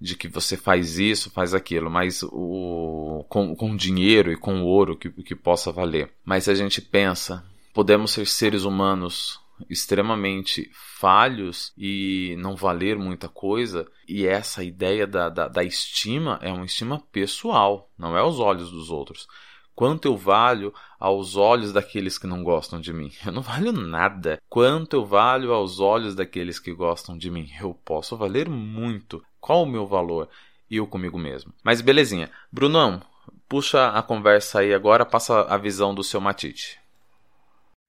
de 0.00 0.16
que 0.16 0.28
você 0.28 0.56
faz 0.56 0.98
isso, 0.98 1.30
faz 1.30 1.54
aquilo, 1.54 1.90
mas 1.90 2.22
o, 2.24 3.24
com, 3.28 3.54
com 3.54 3.76
dinheiro 3.76 4.32
e 4.32 4.36
com 4.36 4.62
ouro 4.62 4.96
que, 4.96 5.10
que 5.10 5.34
possa 5.34 5.70
valer. 5.72 6.10
Mas 6.24 6.48
a 6.48 6.54
gente 6.54 6.80
pensa, 6.80 7.44
podemos 7.72 8.12
ser 8.12 8.26
seres 8.26 8.64
humanos 8.64 9.40
extremamente 9.68 10.70
falhos 10.72 11.72
e 11.78 12.34
não 12.38 12.56
valer 12.56 12.98
muita 12.98 13.28
coisa. 13.28 13.86
E 14.06 14.26
essa 14.26 14.64
ideia 14.64 15.06
da, 15.06 15.28
da, 15.28 15.48
da 15.48 15.62
estima 15.62 16.38
é 16.42 16.52
uma 16.52 16.64
estima 16.64 17.00
pessoal, 17.12 17.90
não 17.98 18.16
é 18.16 18.20
aos 18.20 18.38
olhos 18.38 18.70
dos 18.70 18.90
outros. 18.90 19.26
Quanto 19.74 20.06
eu 20.06 20.16
valho 20.16 20.72
aos 21.00 21.36
olhos 21.36 21.72
daqueles 21.72 22.16
que 22.16 22.26
não 22.26 22.44
gostam 22.44 22.80
de 22.80 22.92
mim? 22.92 23.10
Eu 23.26 23.32
não 23.32 23.42
valho 23.42 23.72
nada. 23.72 24.40
Quanto 24.48 24.94
eu 24.94 25.04
valho 25.04 25.52
aos 25.52 25.80
olhos 25.80 26.14
daqueles 26.14 26.58
que 26.58 26.72
gostam 26.72 27.18
de 27.18 27.30
mim? 27.30 27.50
Eu 27.60 27.74
posso 27.84 28.16
valer 28.16 28.48
muito. 28.48 29.22
Qual 29.40 29.64
o 29.64 29.66
meu 29.66 29.86
valor? 29.86 30.28
Eu 30.70 30.86
comigo 30.86 31.18
mesmo. 31.18 31.52
Mas 31.62 31.80
belezinha. 31.80 32.30
Brunão, 32.52 33.02
puxa 33.48 33.88
a 33.88 34.02
conversa 34.02 34.60
aí 34.60 34.72
agora, 34.72 35.04
passa 35.04 35.42
a 35.42 35.56
visão 35.56 35.94
do 35.94 36.04
seu 36.04 36.20
Matite. 36.20 36.78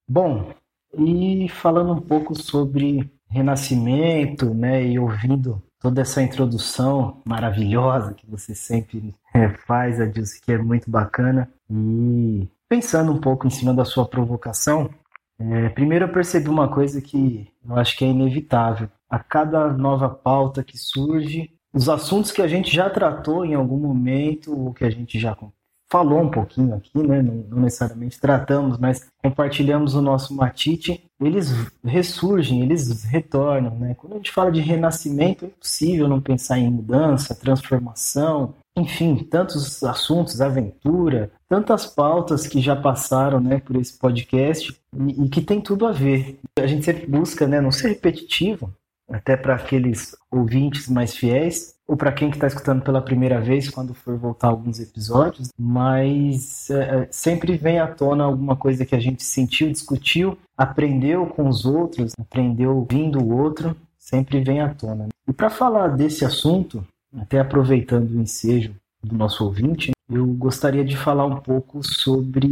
Bom, 0.07 0.53
e 0.97 1.47
falando 1.49 1.93
um 1.93 2.01
pouco 2.01 2.35
sobre 2.35 3.11
renascimento, 3.29 4.53
né, 4.53 4.85
e 4.85 4.99
ouvindo 4.99 5.61
toda 5.85 6.01
essa 6.01 6.19
introdução 6.19 7.21
maravilhosa 7.23 8.15
que 8.15 8.25
você 8.25 8.55
sempre 8.55 9.13
é, 9.31 9.49
faz, 9.49 10.01
Adilson, 10.01 10.39
que 10.43 10.51
é 10.51 10.57
muito 10.57 10.89
bacana, 10.89 11.47
e 11.69 12.47
pensando 12.67 13.11
um 13.11 13.19
pouco 13.19 13.45
em 13.45 13.51
cima 13.51 13.71
da 13.71 13.85
sua 13.85 14.03
provocação, 14.03 14.89
é, 15.37 15.69
primeiro 15.69 16.05
eu 16.05 16.09
percebi 16.11 16.49
uma 16.49 16.67
coisa 16.67 16.99
que 16.99 17.47
eu 17.63 17.75
acho 17.77 17.95
que 17.95 18.03
é 18.03 18.07
inevitável. 18.07 18.89
A 19.07 19.19
cada 19.19 19.71
nova 19.73 20.09
pauta 20.09 20.63
que 20.63 20.75
surge, 20.75 21.51
os 21.71 21.87
assuntos 21.87 22.31
que 22.31 22.41
a 22.41 22.47
gente 22.47 22.73
já 22.73 22.89
tratou 22.89 23.45
em 23.45 23.53
algum 23.53 23.77
momento, 23.77 24.59
ou 24.59 24.73
que 24.73 24.85
a 24.85 24.89
gente 24.89 25.19
já 25.19 25.35
falou 25.89 26.21
um 26.21 26.29
pouquinho 26.29 26.75
aqui, 26.75 26.97
né? 26.97 27.21
Não, 27.21 27.35
não, 27.49 27.59
necessariamente 27.59 28.19
tratamos, 28.19 28.77
mas 28.77 29.07
compartilhamos 29.23 29.93
o 29.95 30.01
nosso 30.01 30.35
matite, 30.35 31.03
eles 31.19 31.51
ressurgem, 31.83 32.61
eles 32.61 33.03
retornam, 33.03 33.77
né? 33.77 33.95
Quando 33.95 34.13
a 34.13 34.15
gente 34.17 34.31
fala 34.31 34.51
de 34.51 34.61
renascimento, 34.61 35.45
é 35.45 35.47
impossível 35.47 36.07
não 36.07 36.19
pensar 36.19 36.57
em 36.57 36.69
mudança, 36.69 37.35
transformação, 37.35 38.53
enfim, 38.77 39.15
tantos 39.15 39.83
assuntos, 39.83 40.41
aventura, 40.41 41.31
tantas 41.47 41.85
pautas 41.85 42.45
que 42.45 42.59
já 42.59 42.75
passaram, 42.75 43.39
né, 43.39 43.59
por 43.59 43.77
esse 43.77 43.97
podcast 43.97 44.77
e, 44.97 45.23
e 45.23 45.29
que 45.29 45.41
tem 45.41 45.61
tudo 45.61 45.87
a 45.87 45.93
ver. 45.93 46.39
A 46.59 46.67
gente 46.67 46.83
sempre 46.83 47.07
busca, 47.07 47.47
né, 47.47 47.61
não 47.61 47.71
ser 47.71 47.89
repetitivo, 47.89 48.73
até 49.09 49.37
para 49.37 49.55
aqueles 49.55 50.15
ouvintes 50.29 50.89
mais 50.89 51.15
fiéis, 51.15 51.74
ou 51.87 51.95
para 51.95 52.11
quem 52.11 52.29
está 52.29 52.47
escutando 52.47 52.81
pela 52.81 53.01
primeira 53.01 53.39
vez, 53.39 53.69
quando 53.69 53.93
for 53.93 54.17
voltar 54.17 54.47
alguns 54.47 54.79
episódios, 54.79 55.49
mas 55.57 56.69
é, 56.69 57.03
é, 57.03 57.07
sempre 57.11 57.57
vem 57.57 57.79
à 57.79 57.87
tona 57.87 58.23
alguma 58.23 58.55
coisa 58.55 58.85
que 58.85 58.95
a 58.95 58.99
gente 58.99 59.23
sentiu, 59.23 59.71
discutiu, 59.71 60.37
aprendeu 60.57 61.27
com 61.27 61.47
os 61.47 61.65
outros, 61.65 62.13
aprendeu 62.19 62.75
ouvindo 62.75 63.21
o 63.21 63.37
outro, 63.37 63.75
sempre 63.97 64.43
vem 64.43 64.61
à 64.61 64.73
tona. 64.73 65.09
E 65.27 65.33
para 65.33 65.49
falar 65.49 65.89
desse 65.89 66.25
assunto, 66.25 66.85
até 67.15 67.39
aproveitando 67.39 68.11
o 68.11 68.21
ensejo 68.21 68.73
do 69.03 69.15
nosso 69.15 69.45
ouvinte, 69.45 69.91
eu 70.09 70.25
gostaria 70.25 70.83
de 70.83 70.97
falar 70.97 71.25
um 71.25 71.37
pouco 71.37 71.83
sobre 71.83 72.47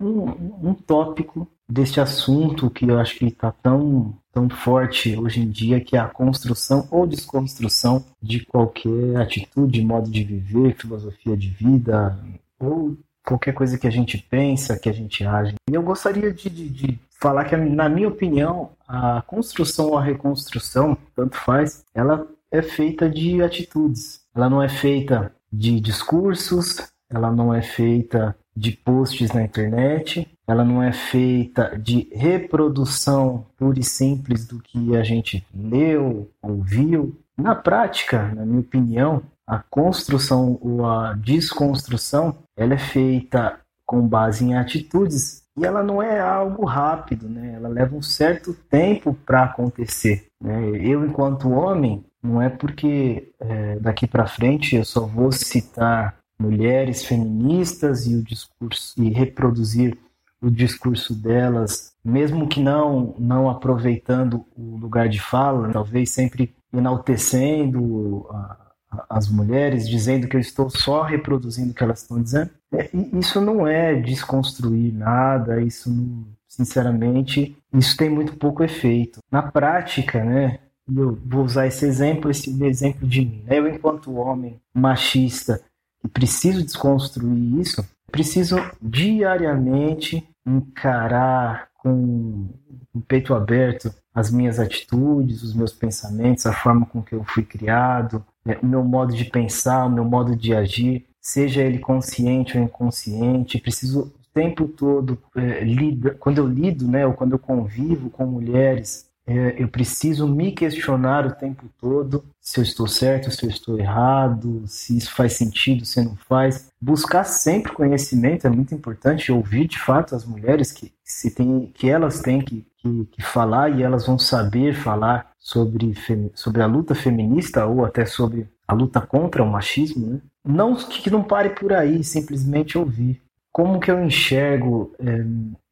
um, 0.00 0.26
um 0.62 0.74
tópico 0.74 1.48
deste 1.68 2.00
assunto 2.00 2.70
que 2.70 2.86
eu 2.86 2.98
acho 2.98 3.16
que 3.16 3.26
está 3.26 3.50
tão, 3.50 4.14
tão 4.34 4.50
forte 4.50 5.16
hoje 5.16 5.40
em 5.40 5.48
dia, 5.48 5.80
que 5.80 5.96
é 5.96 6.00
a 6.00 6.08
construção 6.08 6.88
ou 6.90 7.06
desconstrução 7.06 8.04
de 8.20 8.44
qualquer 8.44 9.16
atitude, 9.16 9.80
modo 9.80 10.10
de 10.10 10.24
viver, 10.24 10.76
filosofia 10.76 11.36
de 11.36 11.48
vida, 11.48 12.18
ou 12.58 12.96
qualquer 13.24 13.54
coisa 13.54 13.78
que 13.78 13.86
a 13.86 13.90
gente 13.90 14.18
pensa, 14.18 14.78
que 14.78 14.88
a 14.88 14.92
gente 14.92 15.24
age. 15.24 15.54
E 15.70 15.74
eu 15.74 15.82
gostaria 15.82 16.32
de, 16.32 16.50
de, 16.50 16.68
de 16.68 17.00
falar 17.20 17.44
que, 17.44 17.56
na 17.56 17.88
minha 17.88 18.08
opinião, 18.08 18.70
a 18.86 19.22
construção 19.22 19.90
ou 19.90 19.98
a 19.98 20.02
reconstrução, 20.02 20.98
tanto 21.14 21.36
faz, 21.36 21.84
ela 21.94 22.26
é 22.50 22.60
feita 22.60 23.08
de 23.08 23.40
atitudes. 23.40 24.20
Ela 24.34 24.50
não 24.50 24.60
é 24.60 24.68
feita 24.68 25.32
de 25.50 25.78
discursos, 25.80 26.88
ela 27.08 27.30
não 27.30 27.54
é 27.54 27.62
feita 27.62 28.36
de 28.56 28.72
posts 28.72 29.32
na 29.32 29.42
internet, 29.42 30.28
ela 30.46 30.64
não 30.64 30.82
é 30.82 30.92
feita 30.92 31.76
de 31.78 32.08
reprodução 32.12 33.46
pura 33.56 33.78
e 33.78 33.82
simples 33.82 34.46
do 34.46 34.60
que 34.60 34.96
a 34.96 35.02
gente 35.02 35.44
leu, 35.54 36.30
ouviu. 36.42 37.16
Na 37.36 37.54
prática, 37.54 38.32
na 38.34 38.44
minha 38.44 38.60
opinião, 38.60 39.22
a 39.46 39.58
construção 39.58 40.58
ou 40.60 40.86
a 40.86 41.14
desconstrução, 41.14 42.36
ela 42.56 42.74
é 42.74 42.78
feita 42.78 43.58
com 43.84 44.06
base 44.06 44.44
em 44.44 44.56
atitudes 44.56 45.44
e 45.56 45.64
ela 45.64 45.82
não 45.82 46.02
é 46.02 46.18
algo 46.20 46.64
rápido, 46.64 47.28
né? 47.28 47.54
Ela 47.56 47.68
leva 47.68 47.94
um 47.94 48.02
certo 48.02 48.54
tempo 48.68 49.14
para 49.26 49.44
acontecer. 49.44 50.26
Né? 50.40 50.70
Eu, 50.80 51.04
enquanto 51.04 51.50
homem, 51.50 52.04
não 52.22 52.40
é 52.40 52.48
porque 52.48 53.32
é, 53.38 53.78
daqui 53.78 54.06
para 54.06 54.26
frente 54.26 54.74
eu 54.74 54.84
só 54.84 55.06
vou 55.06 55.30
citar 55.30 56.16
mulheres 56.38 57.04
feministas 57.04 58.06
e 58.06 58.14
o 58.14 58.22
discurso 58.22 59.02
e 59.02 59.10
reproduzir 59.10 59.96
o 60.40 60.50
discurso 60.50 61.14
delas, 61.14 61.92
mesmo 62.04 62.46
que 62.48 62.60
não 62.60 63.14
não 63.18 63.48
aproveitando 63.48 64.44
o 64.56 64.76
lugar 64.76 65.08
de 65.08 65.20
fala, 65.20 65.72
talvez 65.72 66.10
sempre 66.10 66.54
enaltecendo 66.72 68.26
a, 68.30 68.56
a, 68.90 69.06
as 69.10 69.28
mulheres, 69.28 69.88
dizendo 69.88 70.28
que 70.28 70.36
eu 70.36 70.40
estou 70.40 70.68
só 70.68 71.02
reproduzindo 71.02 71.70
o 71.70 71.74
que 71.74 71.82
elas 71.82 72.02
estão 72.02 72.22
dizendo. 72.22 72.50
É, 72.72 72.90
isso 73.16 73.40
não 73.40 73.66
é 73.66 73.94
desconstruir 73.94 74.92
nada, 74.92 75.62
isso 75.62 75.88
não, 75.88 76.26
sinceramente, 76.46 77.56
isso 77.72 77.96
tem 77.96 78.10
muito 78.10 78.36
pouco 78.36 78.62
efeito. 78.62 79.20
Na 79.30 79.42
prática, 79.42 80.22
né, 80.22 80.58
eu 80.94 81.18
vou 81.24 81.44
usar 81.44 81.66
esse 81.66 81.84
exemplo, 81.84 82.30
esse 82.30 82.62
exemplo 82.64 83.06
de 83.06 83.20
mim. 83.22 83.42
Né? 83.44 83.58
Eu, 83.58 83.68
enquanto 83.68 84.14
homem 84.14 84.60
machista, 84.72 85.60
e 86.04 86.08
preciso 86.08 86.62
desconstruir 86.62 87.60
isso, 87.60 87.84
preciso 88.12 88.56
diariamente 88.80 90.28
encarar 90.46 91.68
com 91.74 92.48
o 92.92 93.00
peito 93.00 93.34
aberto 93.34 93.92
as 94.14 94.30
minhas 94.30 94.60
atitudes, 94.60 95.42
os 95.42 95.54
meus 95.54 95.72
pensamentos, 95.72 96.46
a 96.46 96.52
forma 96.52 96.86
com 96.86 97.02
que 97.02 97.14
eu 97.14 97.24
fui 97.24 97.42
criado, 97.42 98.24
né, 98.44 98.56
o 98.62 98.66
meu 98.66 98.84
modo 98.84 99.14
de 99.14 99.24
pensar, 99.24 99.86
o 99.86 99.90
meu 99.90 100.04
modo 100.04 100.36
de 100.36 100.54
agir, 100.54 101.04
seja 101.20 101.62
ele 101.62 101.78
consciente 101.78 102.56
ou 102.56 102.62
inconsciente. 102.62 103.58
Preciso 103.58 104.02
o 104.02 104.12
tempo 104.32 104.68
todo, 104.68 105.18
é, 105.34 105.64
lida, 105.64 106.14
quando 106.14 106.38
eu 106.38 106.46
lido, 106.46 106.86
né, 106.86 107.04
ou 107.04 107.14
quando 107.14 107.32
eu 107.32 107.38
convivo 107.38 108.08
com 108.10 108.24
mulheres, 108.26 109.06
é, 109.26 109.54
eu 109.58 109.68
preciso 109.68 110.28
me 110.28 110.52
questionar 110.52 111.26
o 111.26 111.32
tempo 111.32 111.64
todo 111.80 112.24
se 112.40 112.60
eu 112.60 112.62
estou 112.62 112.86
certo, 112.86 113.30
se 113.30 113.44
eu 113.44 113.48
estou 113.48 113.78
errado, 113.78 114.64
se 114.66 114.98
isso 114.98 115.14
faz 115.14 115.32
sentido, 115.32 115.86
se 115.86 116.02
não 116.02 116.14
faz. 116.14 116.70
Buscar 116.80 117.24
sempre 117.24 117.72
conhecimento 117.72 118.46
é 118.46 118.50
muito 118.50 118.74
importante. 118.74 119.32
Ouvir 119.32 119.66
de 119.66 119.78
fato 119.78 120.14
as 120.14 120.26
mulheres 120.26 120.70
que, 120.72 120.92
se 121.02 121.30
tem, 121.30 121.72
que 121.74 121.88
elas 121.88 122.20
têm 122.20 122.42
que, 122.42 122.66
que, 122.76 123.06
que 123.12 123.22
falar 123.22 123.70
e 123.70 123.82
elas 123.82 124.06
vão 124.06 124.18
saber 124.18 124.74
falar 124.74 125.30
sobre, 125.38 125.94
sobre 126.34 126.62
a 126.62 126.66
luta 126.66 126.94
feminista 126.94 127.64
ou 127.64 127.82
até 127.84 128.04
sobre 128.04 128.46
a 128.68 128.74
luta 128.74 129.00
contra 129.00 129.42
o 129.42 129.50
machismo. 129.50 130.06
Né? 130.06 130.20
Não 130.44 130.74
que 130.74 131.10
não 131.10 131.22
pare 131.22 131.50
por 131.50 131.72
aí, 131.72 132.04
simplesmente 132.04 132.76
ouvir. 132.76 133.22
Como 133.50 133.80
que 133.80 133.90
eu 133.90 134.04
enxergo 134.04 134.92
é, 134.98 135.24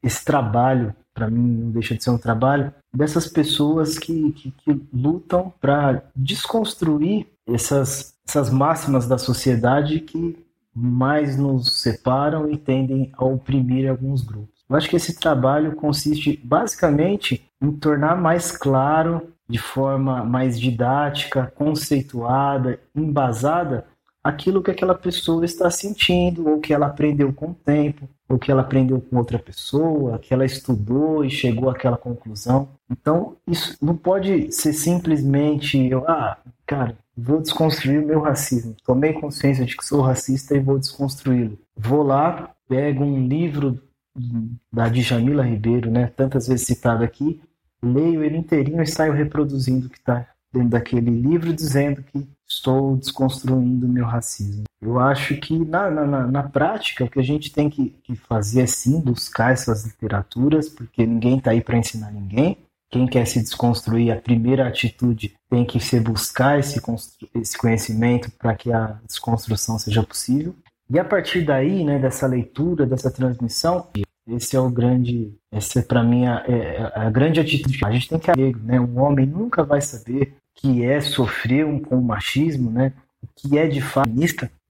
esse 0.03 0.25
trabalho 0.25 0.95
para 1.15 1.31
mim 1.31 1.65
não 1.65 1.71
deixa 1.71 1.95
de 1.95 2.03
ser 2.03 2.11
um 2.11 2.19
trabalho, 2.19 2.73
dessas 2.95 3.27
pessoas 3.27 3.99
que, 3.99 4.33
que, 4.33 4.51
que 4.51 4.83
lutam 4.93 5.53
para 5.61 6.05
desconstruir 6.15 7.27
essas, 7.47 8.15
essas 8.27 8.51
máximas 8.51 9.07
da 9.07 9.19
sociedade 9.19 10.01
que 10.01 10.39
mais 10.75 11.37
nos 11.37 11.83
separam 11.83 12.51
e 12.51 12.57
tendem 12.57 13.13
a 13.17 13.25
oprimir 13.25 13.91
alguns 13.91 14.23
grupos. 14.23 14.63
Eu 14.69 14.77
acho 14.77 14.89
que 14.89 14.97
esse 14.97 15.19
trabalho 15.19 15.77
consiste 15.77 16.41
basicamente 16.43 17.45
em 17.61 17.71
tornar 17.73 18.17
mais 18.17 18.51
claro, 18.51 19.29
de 19.47 19.59
forma 19.59 20.25
mais 20.25 20.59
didática, 20.59 21.53
conceituada, 21.55 22.81
embasada, 22.95 23.85
aquilo 24.23 24.63
que 24.63 24.71
aquela 24.71 24.95
pessoa 24.95 25.45
está 25.45 25.71
sentindo 25.71 26.49
ou 26.49 26.61
que 26.61 26.73
ela 26.73 26.87
aprendeu 26.87 27.33
com 27.33 27.51
o 27.51 27.55
tempo, 27.55 28.09
o 28.29 28.39
que 28.39 28.51
ela 28.51 28.63
aprendeu 28.63 29.01
com 29.01 29.17
outra 29.17 29.39
pessoa, 29.39 30.19
que 30.19 30.33
ela 30.33 30.45
estudou 30.45 31.25
e 31.25 31.31
chegou 31.31 31.69
àquela 31.69 31.97
conclusão. 31.97 32.69
Então, 32.91 33.37
isso 33.47 33.77
não 33.83 33.97
pode 33.97 34.53
ser 34.53 34.73
simplesmente 34.73 35.79
eu, 35.79 36.05
ah, 36.09 36.39
cara, 36.67 36.97
vou 37.17 37.41
desconstruir 37.41 38.03
o 38.03 38.07
meu 38.07 38.21
racismo. 38.21 38.77
Tomei 38.85 39.13
consciência 39.13 39.65
de 39.65 39.77
que 39.77 39.85
sou 39.85 40.01
racista 40.01 40.57
e 40.57 40.61
vou 40.61 40.79
desconstruí-lo. 40.79 41.59
Vou 41.77 42.03
lá, 42.03 42.51
pego 42.69 43.05
um 43.05 43.27
livro 43.27 43.81
da 44.73 44.89
Djamila 44.89 45.43
Ribeiro, 45.43 45.91
né, 45.91 46.07
tantas 46.15 46.47
vezes 46.47 46.67
citado 46.67 47.03
aqui, 47.03 47.41
leio 47.83 48.23
ele 48.23 48.37
inteirinho 48.37 48.83
e 48.83 48.87
saio 48.87 49.13
reproduzindo 49.13 49.87
o 49.87 49.91
que 49.91 49.99
está 49.99 50.27
dentro 50.53 50.69
daquele 50.69 51.11
livro, 51.11 51.53
dizendo 51.53 52.03
que 52.03 52.29
estou 52.53 52.97
desconstruindo 52.97 53.89
meu 53.89 54.05
racismo. 54.05 54.65
Eu 54.81 54.99
acho 54.99 55.37
que 55.37 55.59
na, 55.59 55.91
na, 55.91 56.27
na 56.27 56.43
prática 56.43 57.05
o 57.05 57.09
que 57.09 57.19
a 57.19 57.23
gente 57.23 57.53
tem 57.53 57.71
que, 57.71 57.91
que 58.03 58.15
fazer 58.15 58.63
é 58.63 58.67
sim 58.67 59.01
buscar 59.01 59.53
essas 59.53 59.85
literaturas, 59.85 60.69
porque 60.69 61.07
ninguém 61.07 61.39
está 61.39 61.53
aí 61.53 61.61
para 61.61 61.79
ensinar 61.79 62.11
ninguém. 62.13 62.59
Quem 62.91 63.07
quer 63.07 63.27
se 63.27 63.41
desconstruir, 63.41 64.13
a 64.13 64.21
primeira 64.21 64.69
atitude 64.69 65.35
tem 65.49 65.65
que 65.65 65.81
ser 65.81 66.01
buscar 66.01 66.59
esse, 66.59 66.81
esse 67.35 67.57
conhecimento 67.57 68.31
para 68.33 68.55
que 68.55 68.71
a 68.71 68.99
desconstrução 69.07 69.79
seja 69.79 70.03
possível. 70.03 70.55
E 70.91 70.99
a 70.99 71.05
partir 71.05 71.43
daí, 71.43 71.85
né, 71.85 71.99
dessa 71.99 72.27
leitura, 72.27 72.85
dessa 72.85 73.11
transmissão, 73.11 73.89
esse 74.27 74.55
é 74.55 74.61
o 74.61 74.69
grande, 74.69 75.35
essa 75.51 75.79
é 75.79 75.83
para 75.83 76.03
mim 76.03 76.27
a, 76.27 76.45
é, 76.47 76.93
a, 76.95 77.09
grande 77.09 77.41
atitude. 77.41 77.79
A 77.83 77.91
gente 77.91 78.09
tem 78.09 78.19
que 78.19 78.27
saber, 78.27 78.57
né? 78.63 78.79
Um 78.79 79.01
homem 79.01 79.27
nunca 79.27 79.65
vai 79.65 79.81
saber 79.81 80.37
que 80.55 80.85
é 80.85 81.01
sofrer 81.01 81.67
um, 81.67 81.79
com 81.79 81.99
o 81.99 82.03
machismo, 82.03 82.71
né? 82.71 82.93
Que 83.37 83.59
é 83.59 83.67
de 83.67 83.81
fato 83.81 84.11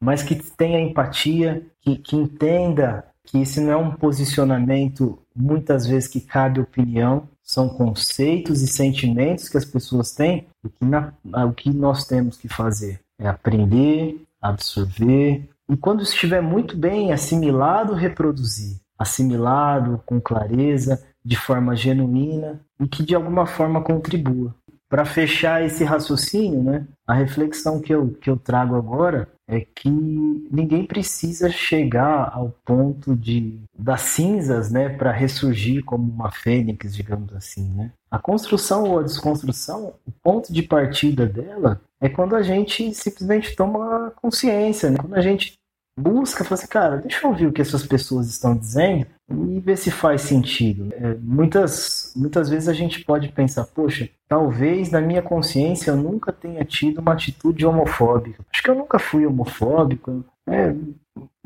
mas 0.00 0.22
que 0.22 0.34
tenha 0.34 0.80
empatia, 0.80 1.62
que, 1.80 1.96
que 1.96 2.16
entenda 2.16 3.04
que 3.24 3.38
esse 3.38 3.60
não 3.60 3.72
é 3.72 3.76
um 3.76 3.92
posicionamento 3.92 5.18
muitas 5.34 5.86
vezes 5.86 6.08
que 6.08 6.20
cabe 6.20 6.60
opinião, 6.60 7.28
são 7.42 7.68
conceitos 7.68 8.62
e 8.62 8.66
sentimentos 8.66 9.48
que 9.48 9.56
as 9.56 9.64
pessoas 9.64 10.12
têm 10.12 10.46
e 10.64 10.68
que 10.68 10.84
na, 10.84 11.12
o 11.46 11.52
que 11.52 11.70
nós 11.70 12.04
temos 12.04 12.36
que 12.36 12.48
fazer 12.48 13.00
é 13.18 13.28
aprender, 13.28 14.20
absorver 14.40 15.48
e 15.70 15.76
quando 15.76 16.02
estiver 16.02 16.42
muito 16.42 16.76
bem 16.76 17.12
assimilado, 17.12 17.94
reproduzir, 17.94 18.80
assimilado 18.98 20.02
com 20.04 20.20
clareza, 20.20 21.02
de 21.24 21.36
forma 21.36 21.76
genuína 21.76 22.60
e 22.80 22.88
que 22.88 23.02
de 23.02 23.14
alguma 23.14 23.46
forma 23.46 23.80
contribua. 23.80 24.54
Para 24.92 25.06
fechar 25.06 25.64
esse 25.64 25.84
raciocínio, 25.84 26.62
né, 26.62 26.86
a 27.06 27.14
reflexão 27.14 27.80
que 27.80 27.94
eu, 27.94 28.10
que 28.10 28.28
eu 28.28 28.36
trago 28.36 28.74
agora 28.74 29.26
é 29.48 29.58
que 29.58 29.88
ninguém 29.88 30.84
precisa 30.84 31.48
chegar 31.48 32.30
ao 32.30 32.50
ponto 32.62 33.16
de 33.16 33.58
das 33.74 34.02
cinzas, 34.02 34.70
né, 34.70 34.90
para 34.90 35.10
ressurgir 35.10 35.82
como 35.82 36.12
uma 36.12 36.30
fênix, 36.30 36.94
digamos 36.94 37.34
assim, 37.34 37.70
né? 37.70 37.90
A 38.10 38.18
construção 38.18 38.84
ou 38.84 38.98
a 38.98 39.02
desconstrução, 39.02 39.94
o 40.06 40.12
ponto 40.22 40.52
de 40.52 40.62
partida 40.62 41.24
dela 41.26 41.80
é 41.98 42.10
quando 42.10 42.36
a 42.36 42.42
gente 42.42 42.92
simplesmente 42.92 43.56
toma 43.56 44.12
consciência, 44.16 44.90
né? 44.90 44.98
Quando 45.00 45.14
a 45.14 45.22
gente 45.22 45.54
busca, 46.02 46.44
fala 46.44 46.54
assim, 46.54 46.66
cara, 46.66 46.96
deixa 46.96 47.24
eu 47.24 47.30
ouvir 47.30 47.46
o 47.46 47.52
que 47.52 47.62
essas 47.62 47.86
pessoas 47.86 48.28
estão 48.28 48.56
dizendo 48.56 49.06
e 49.30 49.60
ver 49.60 49.76
se 49.76 49.90
faz 49.90 50.22
sentido. 50.22 50.92
É, 50.92 51.14
muitas, 51.14 52.12
muitas 52.16 52.48
vezes 52.48 52.68
a 52.68 52.72
gente 52.72 53.04
pode 53.04 53.28
pensar, 53.28 53.64
poxa, 53.64 54.08
talvez 54.28 54.90
na 54.90 55.00
minha 55.00 55.22
consciência 55.22 55.90
eu 55.90 55.96
nunca 55.96 56.32
tenha 56.32 56.64
tido 56.64 57.00
uma 57.00 57.12
atitude 57.12 57.64
homofóbica. 57.64 58.44
Acho 58.52 58.62
que 58.62 58.70
eu 58.70 58.74
nunca 58.74 58.98
fui 58.98 59.26
homofóbico. 59.26 60.24
É, 60.46 60.74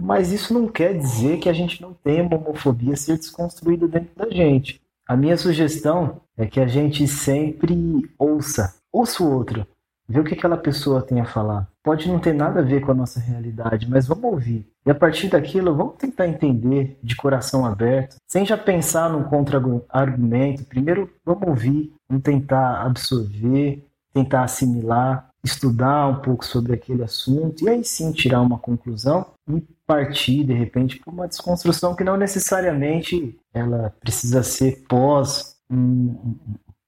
mas 0.00 0.32
isso 0.32 0.54
não 0.54 0.68
quer 0.68 0.96
dizer 0.96 1.38
que 1.38 1.48
a 1.48 1.52
gente 1.52 1.80
não 1.82 1.92
tenha 1.92 2.22
uma 2.22 2.36
homofobia 2.36 2.96
ser 2.96 3.16
desconstruída 3.16 3.86
dentro 3.86 4.10
da 4.16 4.30
gente. 4.30 4.80
A 5.06 5.16
minha 5.16 5.36
sugestão 5.36 6.20
é 6.36 6.46
que 6.46 6.60
a 6.60 6.66
gente 6.66 7.06
sempre 7.06 8.10
ouça, 8.18 8.74
ouça 8.92 9.22
o 9.22 9.32
outro, 9.32 9.66
ver 10.08 10.20
o 10.20 10.24
que 10.24 10.34
aquela 10.34 10.56
pessoa 10.56 11.02
tem 11.02 11.20
a 11.20 11.24
falar. 11.24 11.68
Pode 11.82 12.08
não 12.08 12.18
ter 12.18 12.32
nada 12.32 12.60
a 12.60 12.62
ver 12.62 12.80
com 12.80 12.92
a 12.92 12.94
nossa 12.94 13.20
realidade, 13.20 13.88
mas 13.88 14.06
vamos 14.06 14.24
ouvir. 14.24 14.66
E 14.84 14.90
a 14.90 14.94
partir 14.94 15.28
daquilo, 15.28 15.74
vamos 15.74 15.96
tentar 15.96 16.26
entender 16.28 16.98
de 17.02 17.16
coração 17.16 17.66
aberto, 17.66 18.16
sem 18.26 18.44
já 18.44 18.56
pensar 18.56 19.10
num 19.10 19.24
contra-argumento. 19.24 20.64
Primeiro, 20.64 21.10
vamos 21.24 21.48
ouvir, 21.48 21.92
vamos 22.08 22.22
tentar 22.22 22.82
absorver, 22.82 23.84
tentar 24.12 24.44
assimilar, 24.44 25.28
estudar 25.44 26.08
um 26.08 26.16
pouco 26.16 26.44
sobre 26.44 26.74
aquele 26.74 27.02
assunto 27.02 27.64
e 27.64 27.68
aí 27.68 27.84
sim 27.84 28.12
tirar 28.12 28.40
uma 28.40 28.58
conclusão 28.58 29.26
e 29.48 29.62
partir 29.86 30.42
de 30.44 30.52
repente 30.52 30.98
para 30.98 31.12
uma 31.12 31.28
desconstrução 31.28 31.94
que 31.94 32.02
não 32.02 32.16
necessariamente 32.16 33.38
ela 33.54 33.94
precisa 34.00 34.42
ser 34.42 34.84
pós 34.88 35.56
um, 35.70 36.34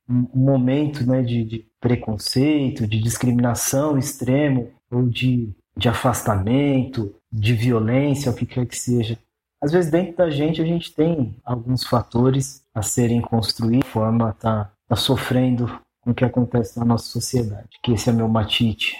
um, 0.08 0.26
momento 0.34 1.06
né, 1.06 1.22
de, 1.22 1.44
de 1.44 1.66
preconceito, 1.80 2.86
de 2.86 3.00
discriminação 3.00 3.98
extremo 3.98 4.70
ou 4.90 5.06
de, 5.08 5.50
de 5.76 5.88
afastamento, 5.88 7.14
de 7.30 7.52
violência, 7.52 8.30
o 8.30 8.34
que 8.34 8.46
quer 8.46 8.66
que 8.66 8.76
seja. 8.76 9.18
Às 9.60 9.72
vezes 9.72 9.90
dentro 9.90 10.16
da 10.16 10.30
gente 10.30 10.62
a 10.62 10.64
gente 10.64 10.94
tem 10.94 11.34
alguns 11.44 11.84
fatores 11.84 12.62
a 12.74 12.82
serem 12.82 13.20
construídos 13.20 13.86
de 13.86 13.92
forma 13.92 14.30
a 14.30 14.32
tá, 14.32 14.72
tá 14.86 14.96
sofrendo 14.96 15.66
com 16.00 16.12
o 16.12 16.14
que 16.14 16.24
acontece 16.24 16.78
na 16.78 16.84
nossa 16.84 17.06
sociedade. 17.06 17.68
Que 17.82 17.92
esse 17.92 18.08
é 18.08 18.12
meu 18.12 18.28
matite. 18.28 18.96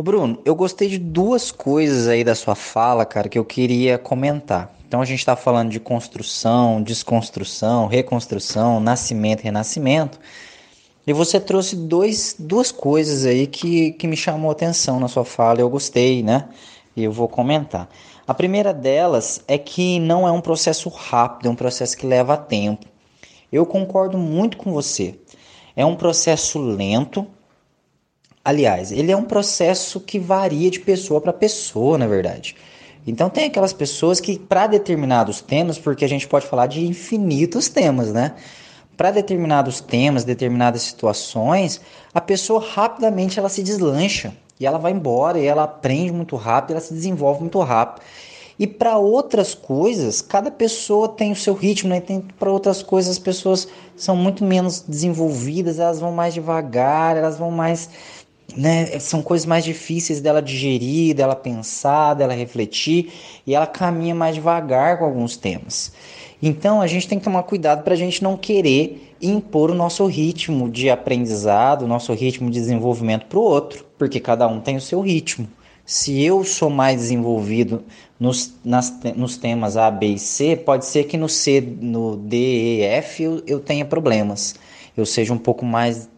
O 0.00 0.02
Bruno, 0.02 0.40
eu 0.46 0.54
gostei 0.54 0.88
de 0.88 0.96
duas 0.96 1.50
coisas 1.50 2.08
aí 2.08 2.24
da 2.24 2.34
sua 2.34 2.54
fala, 2.54 3.04
cara, 3.04 3.28
que 3.28 3.38
eu 3.38 3.44
queria 3.44 3.98
comentar. 3.98 4.74
Então 4.88 5.02
a 5.02 5.04
gente 5.04 5.18
está 5.18 5.36
falando 5.36 5.68
de 5.68 5.78
construção, 5.78 6.82
desconstrução, 6.82 7.86
reconstrução, 7.86 8.80
nascimento 8.80 9.42
renascimento. 9.42 10.18
E 11.06 11.12
você 11.12 11.38
trouxe 11.38 11.76
dois, 11.76 12.34
duas 12.38 12.72
coisas 12.72 13.26
aí 13.26 13.46
que, 13.46 13.92
que 13.92 14.06
me 14.06 14.16
chamou 14.16 14.50
atenção 14.50 14.98
na 14.98 15.06
sua 15.06 15.22
fala, 15.22 15.60
eu 15.60 15.68
gostei, 15.68 16.22
né? 16.22 16.48
E 16.96 17.04
eu 17.04 17.12
vou 17.12 17.28
comentar. 17.28 17.86
A 18.26 18.32
primeira 18.32 18.72
delas 18.72 19.44
é 19.46 19.58
que 19.58 20.00
não 20.00 20.26
é 20.26 20.32
um 20.32 20.40
processo 20.40 20.88
rápido, 20.88 21.48
é 21.48 21.50
um 21.50 21.54
processo 21.54 21.94
que 21.94 22.06
leva 22.06 22.38
tempo. 22.38 22.86
Eu 23.52 23.66
concordo 23.66 24.16
muito 24.16 24.56
com 24.56 24.72
você. 24.72 25.20
É 25.76 25.84
um 25.84 25.94
processo 25.94 26.58
lento. 26.58 27.26
Aliás, 28.42 28.90
ele 28.90 29.12
é 29.12 29.16
um 29.16 29.24
processo 29.24 30.00
que 30.00 30.18
varia 30.18 30.70
de 30.70 30.80
pessoa 30.80 31.20
para 31.20 31.32
pessoa, 31.32 31.98
na 31.98 32.06
verdade. 32.06 32.56
Então 33.06 33.28
tem 33.28 33.44
aquelas 33.44 33.72
pessoas 33.72 34.18
que 34.18 34.38
para 34.38 34.66
determinados 34.66 35.40
temas, 35.40 35.78
porque 35.78 36.04
a 36.04 36.08
gente 36.08 36.26
pode 36.26 36.46
falar 36.46 36.66
de 36.66 36.86
infinitos 36.86 37.68
temas, 37.68 38.12
né? 38.12 38.34
Para 38.96 39.10
determinados 39.10 39.80
temas, 39.80 40.24
determinadas 40.24 40.82
situações, 40.82 41.80
a 42.14 42.20
pessoa 42.20 42.64
rapidamente 42.64 43.38
ela 43.38 43.48
se 43.48 43.62
deslancha 43.62 44.34
e 44.58 44.66
ela 44.66 44.78
vai 44.78 44.92
embora 44.92 45.38
e 45.38 45.46
ela 45.46 45.64
aprende 45.64 46.12
muito 46.12 46.36
rápido, 46.36 46.72
ela 46.72 46.80
se 46.80 46.94
desenvolve 46.94 47.40
muito 47.40 47.58
rápido. 47.60 48.04
E 48.58 48.66
para 48.66 48.98
outras 48.98 49.54
coisas, 49.54 50.20
cada 50.20 50.50
pessoa 50.50 51.08
tem 51.08 51.32
o 51.32 51.36
seu 51.36 51.54
ritmo, 51.54 51.88
né? 51.88 52.02
Para 52.38 52.52
outras 52.52 52.82
coisas 52.82 53.12
as 53.12 53.18
pessoas 53.18 53.66
são 53.96 54.14
muito 54.14 54.44
menos 54.44 54.84
desenvolvidas, 54.86 55.78
elas 55.78 55.98
vão 55.98 56.12
mais 56.12 56.34
devagar, 56.34 57.16
elas 57.16 57.38
vão 57.38 57.50
mais 57.50 57.88
né, 58.56 58.98
são 58.98 59.22
coisas 59.22 59.46
mais 59.46 59.64
difíceis 59.64 60.20
dela 60.20 60.40
digerir, 60.40 61.14
dela 61.14 61.34
pensar, 61.36 62.14
dela 62.14 62.34
refletir, 62.34 63.12
e 63.46 63.54
ela 63.54 63.66
caminha 63.66 64.14
mais 64.14 64.34
devagar 64.34 64.98
com 64.98 65.04
alguns 65.04 65.36
temas. 65.36 65.92
Então 66.42 66.80
a 66.80 66.86
gente 66.86 67.06
tem 67.06 67.18
que 67.18 67.24
tomar 67.24 67.42
cuidado 67.42 67.82
para 67.82 67.94
a 67.94 67.96
gente 67.96 68.22
não 68.22 68.36
querer 68.36 69.14
impor 69.20 69.70
o 69.70 69.74
nosso 69.74 70.06
ritmo 70.06 70.70
de 70.70 70.88
aprendizado, 70.88 71.82
o 71.82 71.88
nosso 71.88 72.12
ritmo 72.14 72.50
de 72.50 72.58
desenvolvimento 72.58 73.26
para 73.26 73.38
o 73.38 73.42
outro, 73.42 73.84
porque 73.98 74.18
cada 74.18 74.48
um 74.48 74.60
tem 74.60 74.76
o 74.76 74.80
seu 74.80 75.00
ritmo. 75.00 75.46
Se 75.84 76.22
eu 76.22 76.44
sou 76.44 76.70
mais 76.70 77.00
desenvolvido 77.00 77.84
nos, 78.18 78.54
nas, 78.64 78.94
nos 79.16 79.36
temas 79.36 79.76
A, 79.76 79.90
B 79.90 80.06
e 80.14 80.18
C, 80.18 80.56
pode 80.56 80.86
ser 80.86 81.04
que 81.04 81.16
no 81.16 81.28
C, 81.28 81.60
no 81.60 82.16
D, 82.16 82.36
E, 82.36 82.82
F 82.82 83.22
eu, 83.22 83.42
eu 83.46 83.60
tenha 83.60 83.84
problemas. 83.84 84.54
Eu 84.96 85.04
seja 85.04 85.32
um 85.32 85.38
pouco 85.38 85.64
mais 85.64 86.08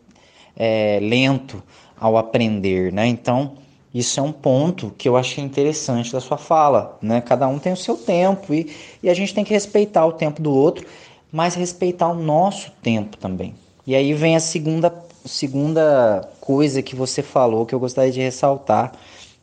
é, 0.56 0.98
lento 1.00 1.62
ao 2.02 2.16
aprender, 2.16 2.92
né? 2.92 3.06
Então, 3.06 3.52
isso 3.94 4.18
é 4.18 4.22
um 4.22 4.32
ponto 4.32 4.92
que 4.98 5.08
eu 5.08 5.16
achei 5.16 5.42
interessante 5.42 6.12
da 6.12 6.20
sua 6.20 6.36
fala, 6.36 6.98
né? 7.00 7.20
Cada 7.20 7.46
um 7.46 7.60
tem 7.60 7.72
o 7.72 7.76
seu 7.76 7.96
tempo 7.96 8.52
e, 8.52 8.74
e 9.00 9.08
a 9.08 9.14
gente 9.14 9.32
tem 9.32 9.44
que 9.44 9.54
respeitar 9.54 10.04
o 10.04 10.12
tempo 10.12 10.42
do 10.42 10.52
outro, 10.52 10.84
mas 11.30 11.54
respeitar 11.54 12.08
o 12.08 12.14
nosso 12.14 12.72
tempo 12.82 13.16
também. 13.16 13.54
E 13.86 13.94
aí 13.94 14.12
vem 14.14 14.34
a 14.34 14.40
segunda, 14.40 14.92
segunda 15.24 16.28
coisa 16.40 16.82
que 16.82 16.96
você 16.96 17.22
falou 17.22 17.64
que 17.64 17.74
eu 17.74 17.78
gostaria 17.78 18.10
de 18.10 18.20
ressaltar. 18.20 18.92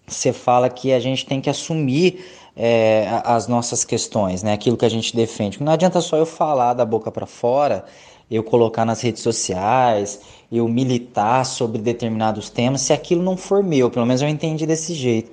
Você 0.06 0.34
fala 0.34 0.70
que 0.70 0.92
a 0.92 1.00
gente 1.00 1.26
tem 1.26 1.40
que 1.40 1.50
assumir 1.50 2.26
é, 2.58 3.08
as 3.24 3.48
nossas 3.48 3.86
questões, 3.86 4.44
né? 4.44 4.52
Aquilo 4.52 4.76
que 4.76 4.86
a 4.86 4.90
gente 4.90 5.16
defende. 5.16 5.64
Não 5.64 5.72
adianta 5.72 6.02
só 6.02 6.18
eu 6.18 6.26
falar 6.26 6.74
da 6.74 6.84
boca 6.84 7.10
para 7.10 7.26
fora 7.26 7.86
eu 8.30 8.44
colocar 8.44 8.86
nas 8.86 9.02
redes 9.02 9.24
sociais, 9.24 10.22
eu 10.52 10.68
militar 10.68 11.46
sobre 11.46 11.82
determinados 11.82 12.50
temas, 12.50 12.82
se 12.82 12.94
aquilo 12.94 13.24
não 13.24 13.36
for 13.36 13.64
meu, 13.64 13.90
pelo 13.90 14.06
menos 14.06 14.22
eu 14.22 14.30
entendi 14.30 14.66
desse 14.66 14.94
jeito. 14.94 15.32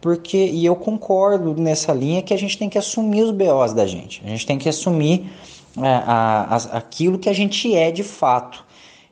Porque, 0.00 0.36
e 0.36 0.64
eu 0.64 0.76
concordo 0.76 1.54
nessa 1.60 1.92
linha 1.92 2.22
que 2.22 2.32
a 2.32 2.36
gente 2.36 2.56
tem 2.56 2.68
que 2.68 2.78
assumir 2.78 3.22
os 3.22 3.32
BOs 3.32 3.72
da 3.72 3.86
gente, 3.86 4.22
a 4.24 4.28
gente 4.28 4.46
tem 4.46 4.56
que 4.56 4.68
assumir 4.68 5.28
é, 5.76 5.88
a, 5.88 6.46
a, 6.50 6.56
aquilo 6.78 7.18
que 7.18 7.28
a 7.28 7.32
gente 7.32 7.74
é 7.74 7.90
de 7.90 8.04
fato. 8.04 8.64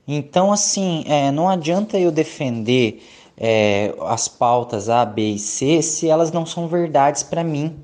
Então, 0.07 0.53
assim, 0.53 1.05
é, 1.09 1.33
não 1.33 1.49
adianta 1.49 1.99
eu 1.99 2.12
defender 2.12 3.03
é, 3.37 3.93
as 4.03 4.29
pautas 4.29 4.89
A, 4.89 5.05
B 5.05 5.31
e 5.31 5.39
C 5.39 5.83
se 5.83 6.09
elas 6.09 6.31
não 6.31 6.47
são 6.47 6.69
verdades 6.69 7.25
para 7.25 7.43
mim. 7.43 7.77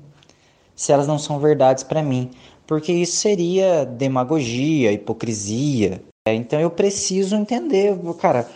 Se 0.75 0.91
elas 0.91 1.05
não 1.05 1.19
são 1.19 1.37
verdades 1.39 1.83
para 1.83 2.01
mim 2.01 2.31
porque 2.65 2.91
isso 2.91 3.17
seria 3.17 3.85
demagogia, 3.85 4.91
hipocrisia. 4.91 6.01
É, 6.27 6.33
então 6.33 6.59
eu 6.59 6.69
preciso 6.69 7.35
entender, 7.35 7.93
cara, 8.19 8.49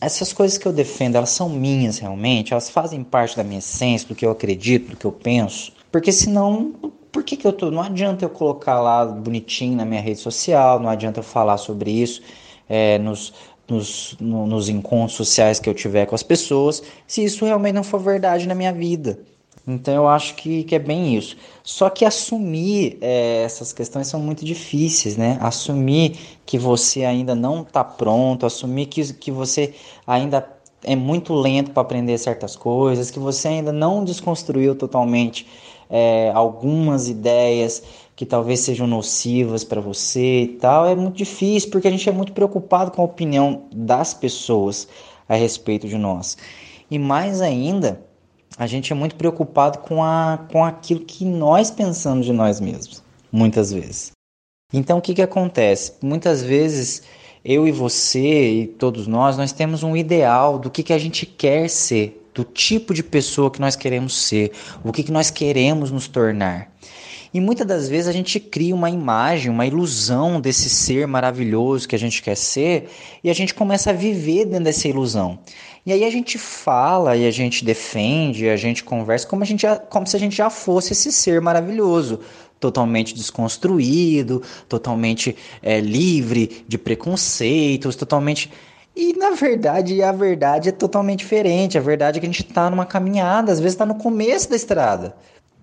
essas 0.00 0.32
coisas 0.32 0.58
que 0.58 0.66
eu 0.66 0.72
defendo, 0.72 1.16
elas 1.16 1.30
são 1.30 1.48
minhas 1.48 1.98
realmente, 1.98 2.52
elas 2.52 2.68
fazem 2.68 3.02
parte 3.02 3.36
da 3.36 3.44
minha 3.44 3.58
essência, 3.58 4.08
do 4.08 4.14
que 4.14 4.26
eu 4.26 4.30
acredito, 4.30 4.90
do 4.90 4.96
que 4.96 5.04
eu 5.06 5.12
penso. 5.12 5.72
Porque 5.90 6.12
senão, 6.12 6.74
por 7.10 7.22
que, 7.22 7.36
que 7.36 7.46
eu 7.46 7.52
tô. 7.52 7.70
Não 7.70 7.82
adianta 7.82 8.24
eu 8.24 8.28
colocar 8.28 8.80
lá 8.80 9.06
bonitinho 9.06 9.76
na 9.76 9.84
minha 9.84 10.00
rede 10.00 10.18
social, 10.18 10.78
não 10.78 10.90
adianta 10.90 11.20
eu 11.20 11.24
falar 11.24 11.56
sobre 11.56 11.90
isso 11.90 12.20
é, 12.68 12.98
nos, 12.98 13.32
nos, 13.68 14.16
no, 14.20 14.46
nos 14.46 14.68
encontros 14.68 15.16
sociais 15.16 15.58
que 15.58 15.68
eu 15.68 15.74
tiver 15.74 16.06
com 16.06 16.14
as 16.14 16.22
pessoas, 16.22 16.82
se 17.06 17.24
isso 17.24 17.44
realmente 17.44 17.74
não 17.74 17.84
for 17.84 18.00
verdade 18.00 18.46
na 18.46 18.54
minha 18.54 18.72
vida. 18.72 19.18
Então 19.66 19.94
eu 19.94 20.08
acho 20.08 20.34
que, 20.34 20.62
que 20.64 20.74
é 20.74 20.78
bem 20.78 21.16
isso. 21.16 21.36
Só 21.62 21.88
que 21.88 22.04
assumir 22.04 22.98
é, 23.00 23.42
essas 23.44 23.72
questões 23.72 24.06
são 24.06 24.20
muito 24.20 24.44
difíceis, 24.44 25.16
né? 25.16 25.38
Assumir 25.40 26.18
que 26.44 26.58
você 26.58 27.04
ainda 27.04 27.34
não 27.34 27.62
está 27.62 27.82
pronto, 27.82 28.44
assumir 28.44 28.86
que, 28.86 29.14
que 29.14 29.30
você 29.30 29.74
ainda 30.06 30.46
é 30.82 30.94
muito 30.94 31.32
lento 31.32 31.70
para 31.70 31.80
aprender 31.80 32.18
certas 32.18 32.54
coisas, 32.54 33.10
que 33.10 33.18
você 33.18 33.48
ainda 33.48 33.72
não 33.72 34.04
desconstruiu 34.04 34.74
totalmente 34.74 35.46
é, 35.88 36.30
algumas 36.34 37.08
ideias 37.08 37.82
que 38.14 38.24
talvez 38.24 38.60
sejam 38.60 38.86
nocivas 38.86 39.64
para 39.64 39.80
você 39.80 40.42
e 40.42 40.48
tal, 40.48 40.86
é 40.86 40.94
muito 40.94 41.16
difícil 41.16 41.70
porque 41.70 41.88
a 41.88 41.90
gente 41.90 42.08
é 42.08 42.12
muito 42.12 42.32
preocupado 42.32 42.90
com 42.90 43.02
a 43.02 43.04
opinião 43.04 43.64
das 43.74 44.14
pessoas 44.14 44.86
a 45.28 45.34
respeito 45.34 45.88
de 45.88 45.96
nós. 45.96 46.36
E 46.90 46.98
mais 46.98 47.40
ainda, 47.40 48.04
a 48.56 48.66
gente 48.66 48.92
é 48.92 48.96
muito 48.96 49.16
preocupado 49.16 49.78
com, 49.78 50.02
a, 50.02 50.38
com 50.50 50.64
aquilo 50.64 51.00
que 51.00 51.24
nós 51.24 51.70
pensamos 51.70 52.24
de 52.24 52.32
nós 52.32 52.60
mesmos, 52.60 53.02
muitas 53.30 53.72
vezes. 53.72 54.12
Então 54.72 54.98
o 54.98 55.02
que, 55.02 55.14
que 55.14 55.22
acontece? 55.22 55.94
Muitas 56.02 56.42
vezes 56.42 57.02
eu 57.44 57.68
e 57.68 57.72
você 57.72 58.50
e 58.50 58.66
todos 58.66 59.06
nós, 59.06 59.36
nós 59.36 59.52
temos 59.52 59.82
um 59.82 59.96
ideal 59.96 60.58
do 60.58 60.70
que, 60.70 60.82
que 60.82 60.92
a 60.92 60.98
gente 60.98 61.26
quer 61.26 61.68
ser, 61.68 62.28
do 62.32 62.42
tipo 62.44 62.94
de 62.94 63.02
pessoa 63.02 63.50
que 63.50 63.60
nós 63.60 63.76
queremos 63.76 64.16
ser, 64.16 64.52
o 64.82 64.92
que, 64.92 65.02
que 65.02 65.12
nós 65.12 65.30
queremos 65.30 65.90
nos 65.90 66.08
tornar. 66.08 66.72
E 67.34 67.40
muitas 67.40 67.66
das 67.66 67.88
vezes 67.88 68.06
a 68.06 68.12
gente 68.12 68.38
cria 68.38 68.72
uma 68.72 68.88
imagem, 68.88 69.50
uma 69.50 69.66
ilusão 69.66 70.40
desse 70.40 70.70
ser 70.70 71.04
maravilhoso 71.08 71.88
que 71.88 71.96
a 71.96 71.98
gente 71.98 72.22
quer 72.22 72.36
ser 72.36 72.88
e 73.24 73.28
a 73.28 73.34
gente 73.34 73.52
começa 73.52 73.90
a 73.90 73.92
viver 73.92 74.44
dentro 74.44 74.64
dessa 74.64 74.86
ilusão. 74.86 75.40
E 75.86 75.92
aí 75.92 76.02
a 76.02 76.10
gente 76.10 76.38
fala 76.38 77.14
e 77.14 77.26
a 77.26 77.30
gente 77.30 77.62
defende, 77.62 78.48
a 78.48 78.56
gente 78.56 78.82
conversa 78.82 79.26
como, 79.26 79.42
a 79.42 79.46
gente 79.46 79.62
já, 79.62 79.76
como 79.76 80.06
se 80.06 80.16
a 80.16 80.18
gente 80.18 80.34
já 80.34 80.48
fosse 80.48 80.94
esse 80.94 81.12
ser 81.12 81.42
maravilhoso, 81.42 82.20
totalmente 82.58 83.14
desconstruído, 83.14 84.42
totalmente 84.66 85.36
é, 85.62 85.80
livre 85.80 86.64
de 86.66 86.78
preconceitos, 86.78 87.96
totalmente. 87.96 88.50
E 88.96 89.12
na 89.12 89.32
verdade, 89.32 90.02
a 90.02 90.10
verdade 90.10 90.70
é 90.70 90.72
totalmente 90.72 91.18
diferente. 91.18 91.76
A 91.76 91.82
verdade 91.82 92.16
é 92.16 92.20
que 92.20 92.26
a 92.26 92.30
gente 92.30 92.48
está 92.48 92.70
numa 92.70 92.86
caminhada, 92.86 93.52
às 93.52 93.60
vezes 93.60 93.74
está 93.74 93.84
no 93.84 93.96
começo 93.96 94.48
da 94.48 94.56
estrada. 94.56 95.14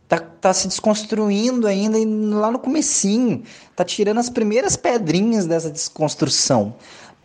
Tá, 0.07 0.19
tá 0.19 0.53
se 0.53 0.67
desconstruindo 0.67 1.65
ainda 1.65 1.97
lá 2.37 2.51
no 2.51 2.59
comecinho. 2.59 3.41
Tá 3.75 3.83
tirando 3.83 4.19
as 4.19 4.29
primeiras 4.29 4.75
pedrinhas 4.75 5.47
dessa 5.47 5.71
desconstrução 5.71 6.75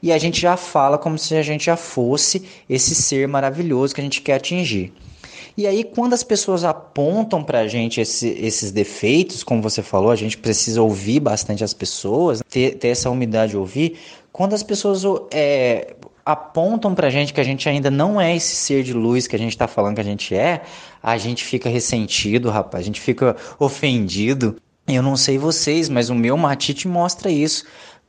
e 0.07 0.12
a 0.12 0.19
gente 0.19 0.40
já 0.40 0.57
fala 0.57 0.97
como 0.97 1.19
se 1.19 1.35
a 1.35 1.42
gente 1.42 1.66
já 1.66 1.77
fosse 1.77 2.45
esse 2.71 2.95
ser 2.95 3.27
maravilhoso 3.27 3.92
que 3.92 4.01
a 4.01 4.05
gente 4.05 4.21
quer 4.21 4.35
atingir. 4.35 4.92
E 5.57 5.66
aí, 5.66 5.83
quando 5.83 6.12
as 6.12 6.23
pessoas 6.23 6.62
apontam 6.62 7.42
para 7.42 7.61
a 7.61 7.66
gente 7.66 8.01
esse, 8.01 8.29
esses 8.29 8.71
defeitos, 8.71 9.42
como 9.42 9.61
você 9.61 9.83
falou, 9.83 10.12
a 10.12 10.16
gente 10.16 10.38
precisa 10.38 10.81
ouvir 10.81 11.19
bastante 11.19 11.64
as 11.64 11.75
pessoas, 11.75 12.40
ter, 12.49 12.77
ter 12.77 12.88
essa 12.88 13.11
humildade 13.11 13.51
de 13.51 13.57
ouvir. 13.57 13.99
Quando 14.31 14.55
as 14.55 14.62
pessoas 14.62 15.03
é, 15.33 15.97
apontam 16.25 16.95
para 16.95 17.09
a 17.09 17.11
gente 17.11 17.35
que 17.35 17.40
a 17.40 17.45
gente 17.45 17.69
ainda 17.69 17.90
não 17.90 18.21
é 18.21 18.37
esse 18.37 18.55
ser 18.55 18.85
de 18.85 18.92
luz 18.92 19.27
que 19.27 19.35
a 19.35 19.38
gente 19.38 19.53
está 19.53 19.66
falando 19.66 19.97
que 19.97 20.03
a 20.03 20.05
gente 20.05 20.37
é, 20.37 20.62
a 21.03 21.19
gente 21.19 21.45
fica 21.45 21.69
ressentido, 21.69 22.49
rapaz, 22.49 22.83
a 22.83 22.87
gente 22.87 23.01
fica 23.01 23.35
ofendido. 23.59 24.55
Eu 24.87 25.03
não 25.03 25.16
sei 25.16 25.37
vocês, 25.37 25.88
mas 25.88 26.11
o 26.11 26.14
meu 26.14 26.37
matite 26.37 26.87
mostra 26.87 27.29
isso. 27.29 27.64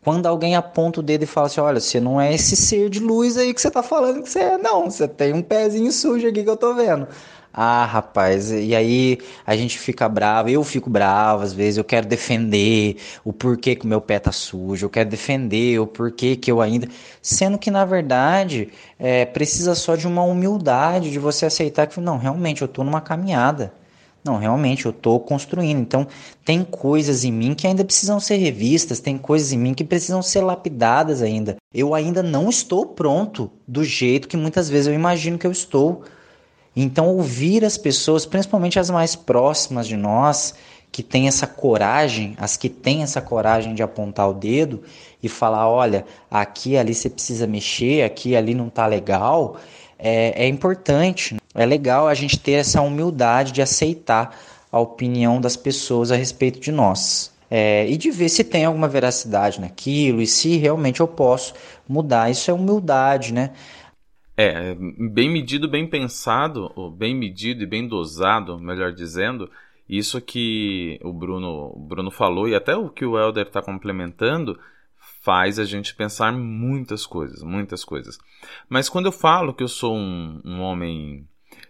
Quando 0.07 0.25
alguém 0.25 0.55
aponta 0.55 1.01
o 1.01 1.03
dedo 1.03 1.23
e 1.23 1.25
fala 1.25 1.47
assim: 1.47 1.59
olha, 1.59 1.81
você 1.81 1.99
não 1.99 2.21
é 2.21 2.33
esse 2.33 2.55
ser 2.55 2.89
de 2.89 2.97
luz 2.97 3.35
aí 3.37 3.53
que 3.53 3.59
você 3.59 3.69
tá 3.69 3.83
falando 3.83 4.23
que 4.23 4.29
você 4.29 4.39
é, 4.39 4.57
não. 4.57 4.89
Você 4.89 5.05
tem 5.05 5.33
um 5.33 5.41
pezinho 5.41 5.91
sujo 5.91 6.25
aqui 6.25 6.45
que 6.45 6.49
eu 6.49 6.55
tô 6.55 6.73
vendo. 6.73 7.09
Ah, 7.53 7.83
rapaz, 7.83 8.49
e 8.49 8.73
aí 8.73 9.17
a 9.45 9.53
gente 9.57 9.77
fica 9.77 10.07
bravo, 10.07 10.47
eu 10.47 10.63
fico 10.63 10.89
bravo 10.89 11.43
às 11.43 11.51
vezes, 11.51 11.77
eu 11.77 11.83
quero 11.83 12.07
defender 12.07 12.95
o 13.25 13.33
porquê 13.33 13.75
que 13.75 13.83
o 13.83 13.87
meu 13.87 13.99
pé 13.99 14.17
tá 14.17 14.31
sujo, 14.31 14.85
eu 14.85 14.89
quero 14.89 15.09
defender 15.09 15.77
o 15.77 15.85
porquê 15.85 16.37
que 16.37 16.49
eu 16.49 16.61
ainda. 16.61 16.87
Sendo 17.21 17.57
que, 17.57 17.69
na 17.69 17.83
verdade, 17.83 18.69
é, 18.97 19.25
precisa 19.25 19.75
só 19.75 19.97
de 19.97 20.07
uma 20.07 20.23
humildade, 20.23 21.11
de 21.11 21.19
você 21.19 21.45
aceitar 21.45 21.85
que, 21.85 21.99
não, 21.99 22.17
realmente, 22.17 22.61
eu 22.61 22.67
tô 22.69 22.81
numa 22.81 23.01
caminhada. 23.01 23.73
Não, 24.23 24.37
realmente 24.37 24.85
eu 24.85 24.91
estou 24.91 25.19
construindo. 25.19 25.79
Então, 25.79 26.07
tem 26.43 26.63
coisas 26.63 27.23
em 27.23 27.31
mim 27.31 27.53
que 27.53 27.65
ainda 27.65 27.85
precisam 27.85 28.19
ser 28.19 28.35
revistas, 28.35 28.99
tem 28.99 29.17
coisas 29.17 29.53
em 29.53 29.57
mim 29.57 29.73
que 29.73 29.83
precisam 29.83 30.21
ser 30.21 30.41
lapidadas 30.41 31.21
ainda. 31.21 31.55
Eu 31.73 31.93
ainda 31.93 32.21
não 32.21 32.49
estou 32.49 32.85
pronto 32.85 33.49
do 33.67 33.83
jeito 33.83 34.27
que 34.27 34.35
muitas 34.35 34.69
vezes 34.69 34.87
eu 34.87 34.93
imagino 34.93 35.37
que 35.37 35.47
eu 35.47 35.51
estou. 35.51 36.03
Então, 36.75 37.07
ouvir 37.07 37.63
as 37.63 37.77
pessoas, 37.77 38.25
principalmente 38.25 38.79
as 38.79 38.89
mais 38.89 39.15
próximas 39.15 39.87
de 39.87 39.95
nós, 39.95 40.53
que 40.91 41.03
têm 41.03 41.27
essa 41.27 41.47
coragem, 41.47 42.35
as 42.37 42.57
que 42.57 42.69
têm 42.69 43.03
essa 43.03 43.21
coragem 43.21 43.75
de 43.75 43.83
apontar 43.83 44.29
o 44.29 44.33
dedo 44.33 44.83
e 45.21 45.29
falar: 45.29 45.69
olha, 45.69 46.05
aqui 46.29 46.77
ali 46.77 46.93
você 46.93 47.09
precisa 47.09 47.47
mexer, 47.47 48.03
aqui 48.03 48.35
ali 48.35 48.53
não 48.53 48.67
está 48.67 48.85
legal, 48.85 49.57
é, 49.97 50.45
é 50.45 50.47
importante 50.47 51.35
é 51.57 51.65
legal 51.65 52.07
a 52.07 52.13
gente 52.13 52.39
ter 52.39 52.53
essa 52.53 52.81
humildade 52.81 53.51
de 53.51 53.63
aceitar 53.63 54.37
a 54.71 54.79
opinião 54.79 55.41
das 55.41 55.57
pessoas 55.57 56.11
a 56.11 56.15
respeito 56.15 56.59
de 56.59 56.71
nós. 56.71 57.35
É, 57.49 57.89
e 57.89 57.97
de 57.97 58.11
ver 58.11 58.29
se 58.29 58.43
tem 58.43 58.65
alguma 58.65 58.87
veracidade 58.87 59.59
naquilo 59.59 60.21
e 60.21 60.27
se 60.27 60.57
realmente 60.57 60.99
eu 60.99 61.07
posso 61.07 61.53
mudar. 61.87 62.29
Isso 62.29 62.51
é 62.51 62.53
humildade, 62.53 63.33
né? 63.33 63.53
É, 64.35 64.75
bem 64.75 65.31
medido, 65.31 65.67
bem 65.67 65.87
pensado, 65.87 66.71
ou 66.75 66.91
bem 66.91 67.15
medido 67.15 67.63
e 67.63 67.65
bem 67.65 67.87
dosado, 67.87 68.59
melhor 68.59 68.91
dizendo, 68.93 69.49
isso 69.89 70.21
que 70.21 70.99
o 71.01 71.11
Bruno, 71.11 71.71
o 71.73 71.79
Bruno 71.79 72.11
falou 72.11 72.47
e 72.47 72.53
até 72.53 72.75
o 72.75 72.89
que 72.89 73.05
o 73.05 73.17
Helder 73.17 73.47
está 73.47 73.63
complementando, 73.63 74.59
faz 75.23 75.57
a 75.57 75.65
gente 75.65 75.95
pensar 75.95 76.31
muitas 76.33 77.05
coisas, 77.05 77.41
muitas 77.41 77.83
coisas. 77.83 78.19
Mas 78.69 78.89
quando 78.89 79.07
eu 79.07 79.11
falo 79.11 79.53
que 79.53 79.63
eu 79.63 79.67
sou 79.67 79.95
um, 79.95 80.39
um 80.45 80.61
homem 80.61 81.27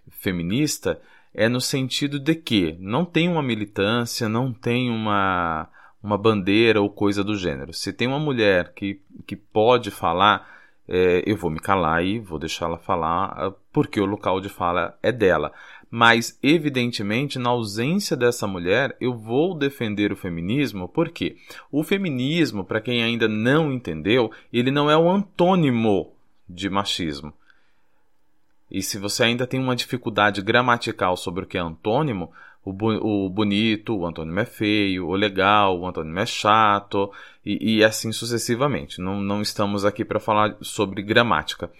feminista 0.09 0.99
é 1.33 1.47
no 1.47 1.61
sentido 1.61 2.19
de 2.19 2.35
que 2.35 2.75
não 2.79 3.05
tem 3.05 3.29
uma 3.29 3.43
militância, 3.43 4.27
não 4.27 4.51
tem 4.51 4.89
uma, 4.89 5.69
uma 6.01 6.17
bandeira 6.17 6.81
ou 6.81 6.89
coisa 6.89 7.23
do 7.23 7.35
gênero. 7.35 7.73
Se 7.73 7.93
tem 7.93 8.07
uma 8.07 8.19
mulher 8.19 8.73
que, 8.73 9.01
que 9.25 9.35
pode 9.35 9.91
falar, 9.91 10.49
é, 10.87 11.23
eu 11.25 11.35
vou 11.35 11.51
me 11.51 11.59
calar 11.59 12.03
e 12.03 12.19
vou 12.19 12.39
deixá-la 12.39 12.77
falar, 12.77 13.25
ah, 13.37 13.53
porque 13.71 13.99
o 13.99 14.05
local 14.05 14.39
de 14.39 14.49
fala 14.49 14.97
é 15.03 15.11
dela. 15.11 15.53
Mas, 15.89 16.37
evidentemente, 16.43 17.39
na 17.39 17.49
ausência 17.49 18.17
dessa 18.17 18.45
mulher, 18.45 18.95
eu 18.99 19.13
vou 19.15 19.57
defender 19.57 20.11
o 20.11 20.17
feminismo, 20.17 20.89
porque 20.89 21.37
o 21.71 21.83
feminismo, 21.83 22.65
para 22.65 22.81
quem 22.81 23.03
ainda 23.03 23.27
não 23.27 23.71
entendeu, 23.71 24.31
ele 24.51 24.69
não 24.69 24.89
é 24.91 24.97
o 24.97 25.09
antônimo 25.09 26.13
de 26.47 26.69
machismo. 26.69 27.33
E 28.69 28.81
se 28.81 28.97
você 28.97 29.23
ainda 29.23 29.47
tem 29.47 29.59
uma 29.59 29.75
dificuldade 29.75 30.41
gramatical 30.41 31.15
sobre 31.15 31.43
o 31.43 31.47
que 31.47 31.57
é 31.57 31.61
antônimo, 31.61 32.31
o, 32.63 33.25
o 33.25 33.29
bonito, 33.29 33.95
o 33.95 34.05
antônimo 34.05 34.39
é 34.39 34.45
feio, 34.45 35.07
o 35.07 35.15
legal, 35.15 35.79
o 35.79 35.87
antônimo 35.87 36.19
é 36.19 36.25
chato, 36.25 37.11
e, 37.45 37.77
e 37.77 37.83
assim 37.83 38.11
sucessivamente. 38.11 38.99
Não, 38.99 39.21
não 39.21 39.41
estamos 39.41 39.85
aqui 39.85 40.03
para 40.03 40.19
falar 40.19 40.57
sobre 40.61 41.01
gramática. 41.01 41.71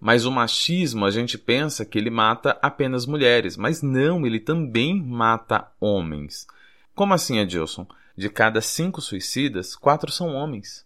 Mas 0.00 0.26
o 0.26 0.32
machismo, 0.32 1.04
a 1.04 1.12
gente 1.12 1.38
pensa 1.38 1.84
que 1.84 1.96
ele 1.96 2.10
mata 2.10 2.58
apenas 2.60 3.06
mulheres, 3.06 3.56
mas 3.56 3.82
não, 3.82 4.26
ele 4.26 4.40
também 4.40 5.00
mata 5.00 5.68
homens. 5.80 6.44
Como 6.92 7.14
assim, 7.14 7.38
Edilson? 7.38 7.86
De 8.16 8.28
cada 8.28 8.60
cinco 8.60 9.00
suicidas, 9.00 9.76
quatro 9.76 10.10
são 10.10 10.34
homens. 10.34 10.84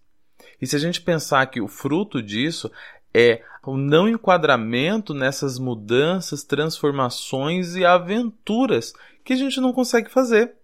E 0.61 0.67
se 0.67 0.77
a 0.77 0.79
gente 0.79 1.01
pensar 1.01 1.47
que 1.47 1.63
o 1.63 1.67
fruto 1.69 2.23
disso 2.23 2.71
é 3.13 3.43
o 3.67 3.77
não 3.77 4.09
enquadramento 4.09 5.13
nessas 5.13 5.59
mudanças, 5.59 6.45
transformações 6.45 7.75
e 7.75 7.85
aventuras 7.85 8.95
que 9.25 9.33
a 9.33 9.37
gente 9.37 9.61
não 9.61 9.73
consegue 9.73 10.11
fazer. 10.11 10.55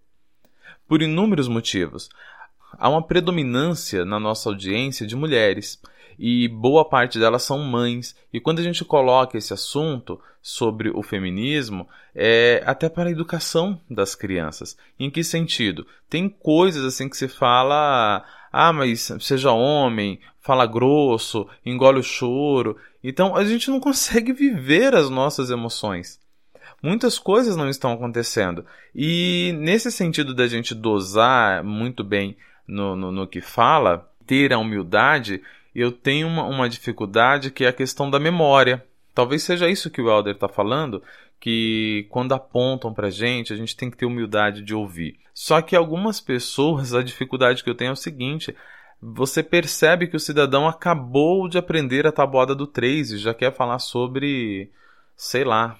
Por 0.86 1.02
inúmeros 1.02 1.48
motivos. 1.48 2.08
Há 2.78 2.88
uma 2.88 3.02
predominância 3.02 4.04
na 4.04 4.20
nossa 4.20 4.48
audiência 4.48 5.06
de 5.06 5.16
mulheres 5.16 5.80
e 6.18 6.48
boa 6.48 6.84
parte 6.84 7.18
delas 7.18 7.42
são 7.42 7.58
mães. 7.58 8.14
E 8.32 8.40
quando 8.40 8.60
a 8.60 8.62
gente 8.62 8.84
coloca 8.84 9.36
esse 9.36 9.52
assunto 9.52 10.20
sobre 10.40 10.90
o 10.90 11.02
feminismo, 11.02 11.88
é 12.14 12.62
até 12.66 12.88
para 12.88 13.08
a 13.08 13.12
educação 13.12 13.80
das 13.90 14.14
crianças. 14.14 14.76
Em 14.98 15.10
que 15.10 15.24
sentido? 15.24 15.86
Tem 16.08 16.28
coisas 16.28 16.84
assim 16.84 17.08
que 17.08 17.16
se 17.16 17.28
fala, 17.28 18.24
ah, 18.52 18.72
mas 18.72 19.12
seja 19.20 19.52
homem, 19.52 20.20
fala 20.40 20.66
grosso, 20.66 21.48
engole 21.64 22.00
o 22.00 22.04
choro. 22.04 22.76
Então 23.02 23.36
a 23.36 23.44
gente 23.44 23.70
não 23.70 23.80
consegue 23.80 24.32
viver 24.34 24.94
as 24.94 25.10
nossas 25.10 25.50
emoções. 25.50 26.20
Muitas 26.82 27.18
coisas 27.18 27.56
não 27.56 27.68
estão 27.68 27.92
acontecendo. 27.92 28.64
E 28.94 29.54
nesse 29.58 29.90
sentido 29.90 30.34
da 30.34 30.46
gente 30.46 30.74
dosar 30.74 31.62
muito 31.62 32.02
bem 32.02 32.36
no, 32.66 32.96
no, 32.96 33.12
no 33.12 33.26
que 33.26 33.40
fala, 33.40 34.10
ter 34.26 34.52
a 34.52 34.58
humildade, 34.58 35.42
eu 35.74 35.92
tenho 35.92 36.26
uma, 36.26 36.44
uma 36.44 36.68
dificuldade 36.68 37.50
que 37.50 37.64
é 37.64 37.68
a 37.68 37.72
questão 37.72 38.10
da 38.10 38.18
memória. 38.18 38.84
Talvez 39.14 39.42
seja 39.42 39.68
isso 39.68 39.90
que 39.90 40.00
o 40.00 40.10
Elder 40.10 40.34
está 40.34 40.48
falando, 40.48 41.02
que 41.38 42.06
quando 42.10 42.32
apontam 42.32 42.92
para 42.92 43.10
gente, 43.10 43.52
a 43.52 43.56
gente 43.56 43.76
tem 43.76 43.90
que 43.90 43.96
ter 43.96 44.06
humildade 44.06 44.62
de 44.62 44.74
ouvir. 44.74 45.18
Só 45.34 45.60
que 45.62 45.76
algumas 45.76 46.20
pessoas, 46.20 46.94
a 46.94 47.02
dificuldade 47.02 47.62
que 47.62 47.70
eu 47.70 47.74
tenho 47.74 47.90
é 47.90 47.92
o 47.92 47.96
seguinte: 47.96 48.54
você 49.02 49.42
percebe 49.42 50.06
que 50.06 50.14
o 50.14 50.20
cidadão 50.20 50.68
acabou 50.68 51.48
de 51.48 51.58
aprender 51.58 52.06
a 52.06 52.12
tabuada 52.12 52.54
do 52.54 52.68
3 52.68 53.10
e 53.10 53.18
já 53.18 53.34
quer 53.34 53.52
falar 53.52 53.80
sobre, 53.80 54.70
sei 55.16 55.42
lá, 55.42 55.76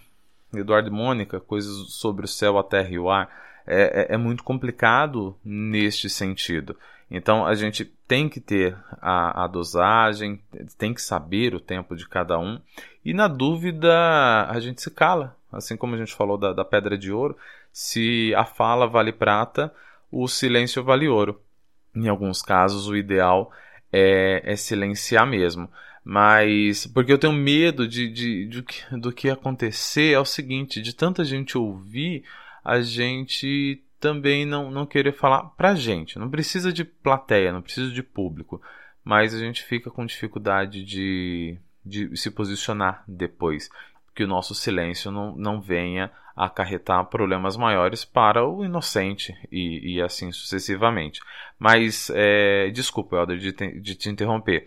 Eduardo 0.52 0.88
e 0.88 0.92
Mônica, 0.92 1.38
coisas 1.38 1.92
sobre 1.92 2.24
o 2.24 2.28
céu, 2.28 2.58
a 2.58 2.64
terra 2.64 2.90
e 2.90 2.98
o 2.98 3.08
ar. 3.08 3.30
É, 3.64 4.08
é, 4.10 4.14
é 4.14 4.16
muito 4.16 4.42
complicado 4.42 5.36
neste 5.44 6.10
sentido. 6.10 6.76
Então 7.08 7.46
a 7.46 7.54
gente 7.54 7.84
tem 8.08 8.28
que 8.28 8.40
ter 8.40 8.76
a, 9.00 9.44
a, 9.44 9.46
dosagem, 9.46 10.42
tem 10.76 10.92
que 10.92 11.00
saber 11.00 11.54
o 11.54 11.60
tempo 11.60 11.94
de 11.94 12.08
cada 12.08 12.38
um, 12.40 12.58
e 13.04 13.14
na 13.14 13.28
dúvida 13.28 14.48
a 14.48 14.58
gente 14.58 14.82
se 14.82 14.90
cala. 14.90 15.36
Assim 15.52 15.76
como 15.76 15.94
a 15.94 15.98
gente 15.98 16.12
falou 16.12 16.36
da, 16.36 16.52
da 16.52 16.64
pedra 16.64 16.98
de 16.98 17.12
ouro, 17.12 17.36
se 17.72 18.34
a 18.34 18.44
fala 18.44 18.88
vale 18.88 19.12
prata, 19.12 19.72
o 20.10 20.26
silêncio 20.26 20.82
vale 20.82 21.06
ouro. 21.06 21.40
Em 21.94 22.08
alguns 22.08 22.42
casos, 22.42 22.88
o 22.88 22.96
ideal 22.96 23.52
é, 23.92 24.42
é 24.44 24.56
silenciar 24.56 25.26
mesmo. 25.26 25.68
Mas 26.04 26.86
porque 26.86 27.12
eu 27.12 27.18
tenho 27.18 27.32
medo 27.32 27.86
de, 27.86 28.08
de, 28.08 28.46
de, 28.46 28.62
do 28.98 29.12
que 29.12 29.30
acontecer 29.30 30.12
é 30.12 30.18
o 30.18 30.24
seguinte: 30.24 30.82
de 30.82 30.94
tanta 30.94 31.24
gente 31.24 31.56
ouvir, 31.56 32.24
a 32.64 32.80
gente 32.80 33.82
também 34.00 34.44
não, 34.44 34.70
não 34.70 34.84
querer 34.84 35.12
falar 35.12 35.44
pra 35.50 35.76
gente. 35.76 36.18
Não 36.18 36.28
precisa 36.28 36.72
de 36.72 36.84
plateia, 36.84 37.52
não 37.52 37.62
precisa 37.62 37.90
de 37.92 38.02
público. 38.02 38.60
Mas 39.04 39.34
a 39.34 39.38
gente 39.38 39.62
fica 39.62 39.90
com 39.90 40.04
dificuldade 40.04 40.84
de, 40.84 41.56
de 41.84 42.16
se 42.16 42.30
posicionar 42.30 43.04
depois. 43.06 43.70
Que 44.14 44.24
o 44.24 44.28
nosso 44.28 44.54
silêncio 44.54 45.10
não, 45.10 45.36
não 45.36 45.60
venha 45.60 46.10
acarretar 46.36 47.04
problemas 47.06 47.56
maiores 47.56 48.04
para 48.04 48.46
o 48.46 48.64
inocente 48.64 49.34
e, 49.50 49.94
e 49.94 50.02
assim 50.02 50.32
sucessivamente. 50.32 51.20
Mas, 51.58 52.10
é, 52.14 52.70
desculpa, 52.70 53.16
Helder, 53.16 53.38
de, 53.38 53.52
te, 53.52 53.80
de 53.80 53.94
te 53.94 54.08
interromper. 54.08 54.66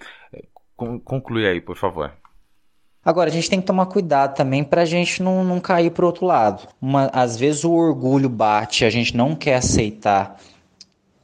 Conclui 0.75 1.47
aí, 1.47 1.61
por 1.61 1.77
favor. 1.77 2.11
Agora, 3.03 3.29
a 3.29 3.31
gente 3.31 3.49
tem 3.49 3.61
que 3.61 3.67
tomar 3.67 3.85
cuidado 3.85 4.35
também 4.35 4.63
para 4.63 4.81
a 4.81 4.85
gente 4.85 5.21
não, 5.21 5.43
não 5.43 5.59
cair 5.59 5.91
para 5.91 6.05
outro 6.05 6.25
lado. 6.25 6.67
Uma, 6.81 7.05
às 7.13 7.37
vezes 7.37 7.63
o 7.63 7.71
orgulho 7.71 8.27
bate, 8.27 8.83
a 8.83 8.89
gente 8.89 9.15
não 9.15 9.35
quer 9.35 9.57
aceitar 9.57 10.39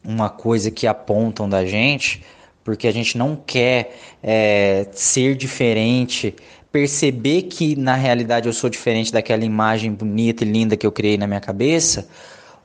uma 0.04 0.30
coisa 0.30 0.70
que 0.70 0.86
apontam 0.86 1.50
da 1.50 1.66
gente, 1.66 2.24
porque 2.64 2.88
a 2.88 2.92
gente 2.92 3.18
não 3.18 3.36
quer 3.36 3.98
é, 4.22 4.88
ser 4.92 5.36
diferente, 5.36 6.36
perceber 6.72 7.44
que 7.44 7.76
na 7.76 7.96
realidade 7.96 8.48
eu 8.48 8.54
sou 8.54 8.70
diferente 8.70 9.12
daquela 9.12 9.44
imagem 9.44 9.92
bonita 9.92 10.44
e 10.44 10.48
linda 10.48 10.78
que 10.78 10.86
eu 10.86 10.92
criei 10.92 11.18
na 11.18 11.28
minha 11.28 11.42
cabeça. 11.42 12.08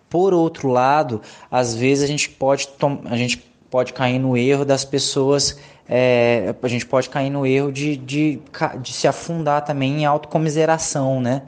Por 0.08 0.32
outro 0.32 0.68
lado, 0.68 1.20
às 1.50 1.74
vezes 1.74 2.04
a 2.04 2.06
gente 2.06 2.30
pode, 2.30 2.68
a 3.06 3.16
gente 3.16 3.38
pode 3.70 3.92
cair 3.92 4.18
no 4.18 4.36
erro 4.36 4.64
das 4.64 4.84
pessoas 4.84 5.58
é, 5.88 6.54
a 6.60 6.68
gente 6.68 6.84
pode 6.84 7.08
cair 7.08 7.30
no 7.30 7.46
erro 7.46 7.70
de, 7.70 7.96
de, 7.96 8.40
de 8.80 8.92
se 8.92 9.06
afundar 9.06 9.64
também 9.64 10.02
em 10.02 10.04
autocomiseração, 10.04 11.20
né? 11.20 11.42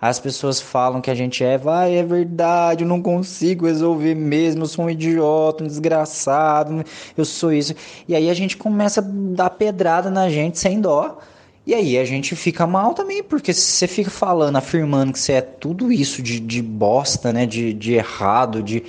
As 0.00 0.18
pessoas 0.18 0.60
falam 0.60 1.00
que 1.00 1.10
a 1.10 1.14
gente 1.14 1.44
é, 1.44 1.56
vai, 1.56 1.94
é 1.94 2.02
verdade, 2.02 2.82
eu 2.82 2.88
não 2.88 3.00
consigo 3.00 3.66
resolver 3.66 4.16
mesmo, 4.16 4.64
eu 4.64 4.66
sou 4.66 4.86
um 4.86 4.90
idiota, 4.90 5.62
um 5.62 5.66
desgraçado, 5.66 6.82
eu 7.16 7.24
sou 7.24 7.52
isso. 7.52 7.72
E 8.08 8.16
aí 8.16 8.28
a 8.28 8.34
gente 8.34 8.56
começa 8.56 9.00
a 9.00 9.04
dar 9.06 9.50
pedrada 9.50 10.10
na 10.10 10.28
gente 10.28 10.58
sem 10.58 10.80
dó. 10.80 11.18
E 11.64 11.74
aí 11.74 11.96
a 11.96 12.04
gente 12.04 12.34
fica 12.34 12.66
mal 12.66 12.92
também, 12.92 13.22
porque 13.22 13.54
se 13.54 13.60
você 13.60 13.86
fica 13.86 14.10
falando, 14.10 14.56
afirmando 14.56 15.12
que 15.12 15.18
você 15.18 15.34
é 15.34 15.40
tudo 15.40 15.92
isso 15.92 16.20
de, 16.20 16.40
de 16.40 16.60
bosta, 16.60 17.32
né? 17.32 17.46
De, 17.46 17.72
de 17.72 17.94
errado, 17.94 18.62
de. 18.62 18.82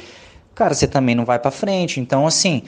Cara, 0.55 0.73
você 0.73 0.87
também 0.87 1.13
não 1.13 1.25
vai 1.25 1.37
para 1.37 1.51
frente. 1.51 1.99
Então, 1.99 2.25
assim, 2.25 2.63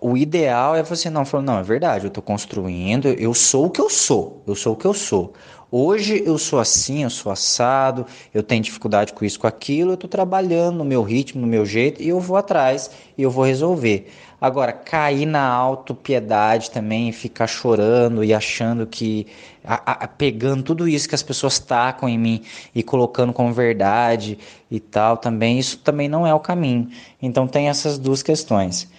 o 0.00 0.16
ideal 0.16 0.74
é 0.74 0.82
você 0.82 1.10
não 1.10 1.24
falar, 1.24 1.42
não, 1.42 1.58
é 1.58 1.62
verdade, 1.62 2.04
eu 2.04 2.08
estou 2.08 2.22
construindo, 2.22 3.08
eu 3.08 3.34
sou 3.34 3.66
o 3.66 3.70
que 3.70 3.80
eu 3.80 3.90
sou, 3.90 4.42
eu 4.46 4.54
sou 4.54 4.72
o 4.72 4.76
que 4.76 4.86
eu 4.86 4.94
sou. 4.94 5.32
Hoje 5.72 6.20
eu 6.26 6.36
sou 6.36 6.58
assim, 6.58 7.04
eu 7.04 7.10
sou 7.10 7.30
assado, 7.30 8.04
eu 8.34 8.42
tenho 8.42 8.62
dificuldade 8.62 9.12
com 9.12 9.24
isso, 9.24 9.38
com 9.38 9.46
aquilo, 9.46 9.92
eu 9.92 9.94
estou 9.94 10.10
trabalhando 10.10 10.78
no 10.78 10.84
meu 10.84 11.02
ritmo, 11.02 11.40
no 11.40 11.46
meu 11.46 11.64
jeito, 11.64 12.02
e 12.02 12.08
eu 12.08 12.18
vou 12.18 12.36
atrás 12.36 12.90
e 13.16 13.22
eu 13.22 13.30
vou 13.30 13.44
resolver. 13.44 14.10
Agora, 14.40 14.72
cair 14.72 15.26
na 15.26 15.46
autopiedade 15.46 16.70
também, 16.70 17.12
ficar 17.12 17.46
chorando 17.46 18.24
e 18.24 18.32
achando 18.32 18.86
que. 18.86 19.26
A, 19.62 20.04
a, 20.04 20.08
pegando 20.08 20.62
tudo 20.62 20.88
isso 20.88 21.06
que 21.06 21.14
as 21.14 21.22
pessoas 21.22 21.58
tacam 21.58 22.08
em 22.08 22.18
mim 22.18 22.42
e 22.74 22.82
colocando 22.82 23.32
como 23.32 23.52
verdade 23.52 24.38
e 24.70 24.80
tal, 24.80 25.18
também, 25.18 25.58
isso 25.58 25.78
também 25.78 26.08
não 26.08 26.26
é 26.26 26.32
o 26.32 26.40
caminho. 26.40 26.88
Então, 27.20 27.46
tem 27.46 27.68
essas 27.68 27.98
duas 27.98 28.22
questões. 28.22 28.90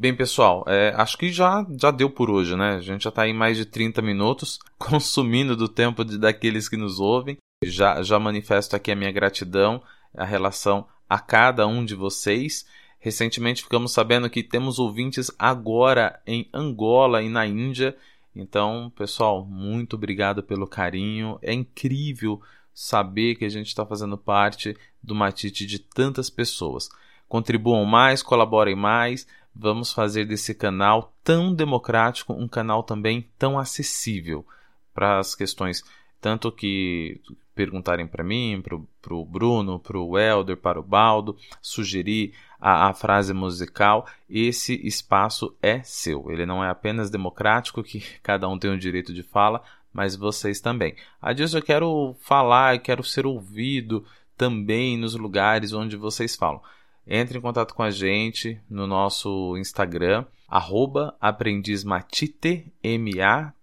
Bem, 0.00 0.14
pessoal, 0.14 0.64
é, 0.68 0.92
acho 0.96 1.18
que 1.18 1.32
já, 1.32 1.66
já 1.80 1.90
deu 1.90 2.08
por 2.08 2.30
hoje, 2.30 2.56
né? 2.56 2.76
A 2.76 2.80
gente 2.80 3.02
já 3.02 3.08
está 3.10 3.26
em 3.26 3.34
mais 3.34 3.56
de 3.56 3.64
30 3.64 4.00
minutos, 4.00 4.58
consumindo 4.78 5.56
do 5.56 5.68
tempo 5.68 6.04
de, 6.04 6.16
daqueles 6.16 6.68
que 6.68 6.76
nos 6.76 6.98
ouvem. 6.98 7.36
Já, 7.64 8.00
já 8.02 8.18
manifesto 8.18 8.76
aqui 8.76 8.92
a 8.92 8.96
minha 8.96 9.10
gratidão, 9.10 9.82
a 10.16 10.24
relação 10.24 10.86
a 11.08 11.18
cada 11.18 11.66
um 11.66 11.84
de 11.84 11.96
vocês. 11.96 12.64
Recentemente 12.98 13.62
ficamos 13.62 13.92
sabendo 13.92 14.28
que 14.28 14.42
temos 14.42 14.78
ouvintes 14.78 15.30
agora 15.38 16.20
em 16.26 16.48
Angola 16.52 17.22
e 17.22 17.28
na 17.28 17.46
Índia. 17.46 17.96
Então, 18.34 18.92
pessoal, 18.96 19.44
muito 19.44 19.94
obrigado 19.94 20.42
pelo 20.42 20.66
carinho. 20.66 21.38
É 21.40 21.52
incrível 21.52 22.40
saber 22.74 23.36
que 23.36 23.44
a 23.44 23.48
gente 23.48 23.68
está 23.68 23.84
fazendo 23.86 24.18
parte 24.18 24.76
do 25.02 25.14
Matite 25.14 25.66
de 25.66 25.78
tantas 25.78 26.28
pessoas. 26.28 26.88
Contribuam 27.28 27.84
mais, 27.84 28.22
colaborem 28.22 28.74
mais 28.74 29.26
vamos 29.58 29.92
fazer 29.92 30.24
desse 30.24 30.54
canal 30.54 31.12
tão 31.24 31.52
democrático 31.52 32.32
um 32.32 32.46
canal 32.46 32.84
também 32.84 33.28
tão 33.36 33.58
acessível 33.58 34.46
para 34.94 35.18
as 35.18 35.34
questões 35.34 35.82
tanto 36.20 36.50
que 36.50 37.20
perguntarem 37.54 38.06
para 38.06 38.22
mim, 38.22 38.62
para 38.62 39.14
o 39.14 39.24
Bruno, 39.24 39.78
para 39.78 39.98
o 39.98 40.18
Helder, 40.18 40.56
para 40.56 40.78
o 40.78 40.82
Baldo, 40.82 41.36
sugerir 41.60 42.34
a, 42.60 42.88
a, 42.88 42.94
frase 42.94 43.32
musical, 43.32 44.06
esse 44.28 44.74
espaço 44.86 45.56
é 45.62 45.82
seu. 45.82 46.30
Ele 46.30 46.44
não 46.44 46.64
é 46.64 46.68
apenas 46.68 47.10
democrático, 47.10 47.82
que 47.82 48.00
cada 48.22 48.48
um 48.48 48.58
tem 48.58 48.70
o 48.70 48.78
direito 48.78 49.12
de 49.12 49.22
fala, 49.22 49.62
mas 49.92 50.16
vocês 50.16 50.60
também. 50.60 50.94
Adilson, 51.20 51.58
eu 51.58 51.62
quero 51.62 52.16
falar, 52.20 52.78
quero 52.78 53.02
ser 53.02 53.26
ouvido 53.26 54.04
também 54.36 54.96
nos 54.96 55.14
lugares 55.14 55.72
onde 55.72 55.96
vocês 55.96 56.36
falam. 56.36 56.62
Entre 57.06 57.38
em 57.38 57.40
contato 57.40 57.74
com 57.74 57.82
a 57.82 57.90
gente 57.90 58.60
no 58.68 58.86
nosso 58.86 59.56
Instagram, 59.56 60.26
arroba 60.46 61.16
aprendizmatite, 61.20 62.70
M-A-T-H-I-T-E. 62.82 63.56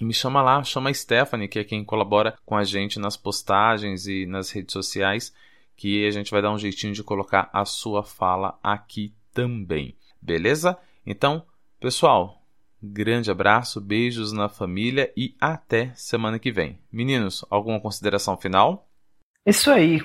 E 0.00 0.04
me 0.04 0.14
chama 0.14 0.40
lá, 0.42 0.62
chama 0.62 0.90
a 0.90 0.94
Stephanie, 0.94 1.48
que 1.48 1.58
é 1.58 1.64
quem 1.64 1.82
colabora 1.82 2.38
com 2.46 2.56
a 2.56 2.62
gente 2.62 3.00
nas 3.00 3.16
postagens 3.16 4.06
e 4.06 4.26
nas 4.26 4.50
redes 4.50 4.72
sociais, 4.72 5.34
que 5.78 6.04
a 6.04 6.10
gente 6.10 6.32
vai 6.32 6.42
dar 6.42 6.50
um 6.50 6.58
jeitinho 6.58 6.92
de 6.92 7.04
colocar 7.04 7.48
a 7.52 7.64
sua 7.64 8.02
fala 8.02 8.58
aqui 8.60 9.14
também. 9.32 9.96
Beleza? 10.20 10.76
Então, 11.06 11.46
pessoal, 11.80 12.42
grande 12.82 13.30
abraço, 13.30 13.80
beijos 13.80 14.32
na 14.32 14.48
família 14.48 15.12
e 15.16 15.36
até 15.40 15.92
semana 15.94 16.40
que 16.40 16.50
vem. 16.50 16.80
Meninos, 16.92 17.44
alguma 17.48 17.80
consideração 17.80 18.36
final? 18.36 18.88
Isso 19.46 19.70
aí. 19.70 20.00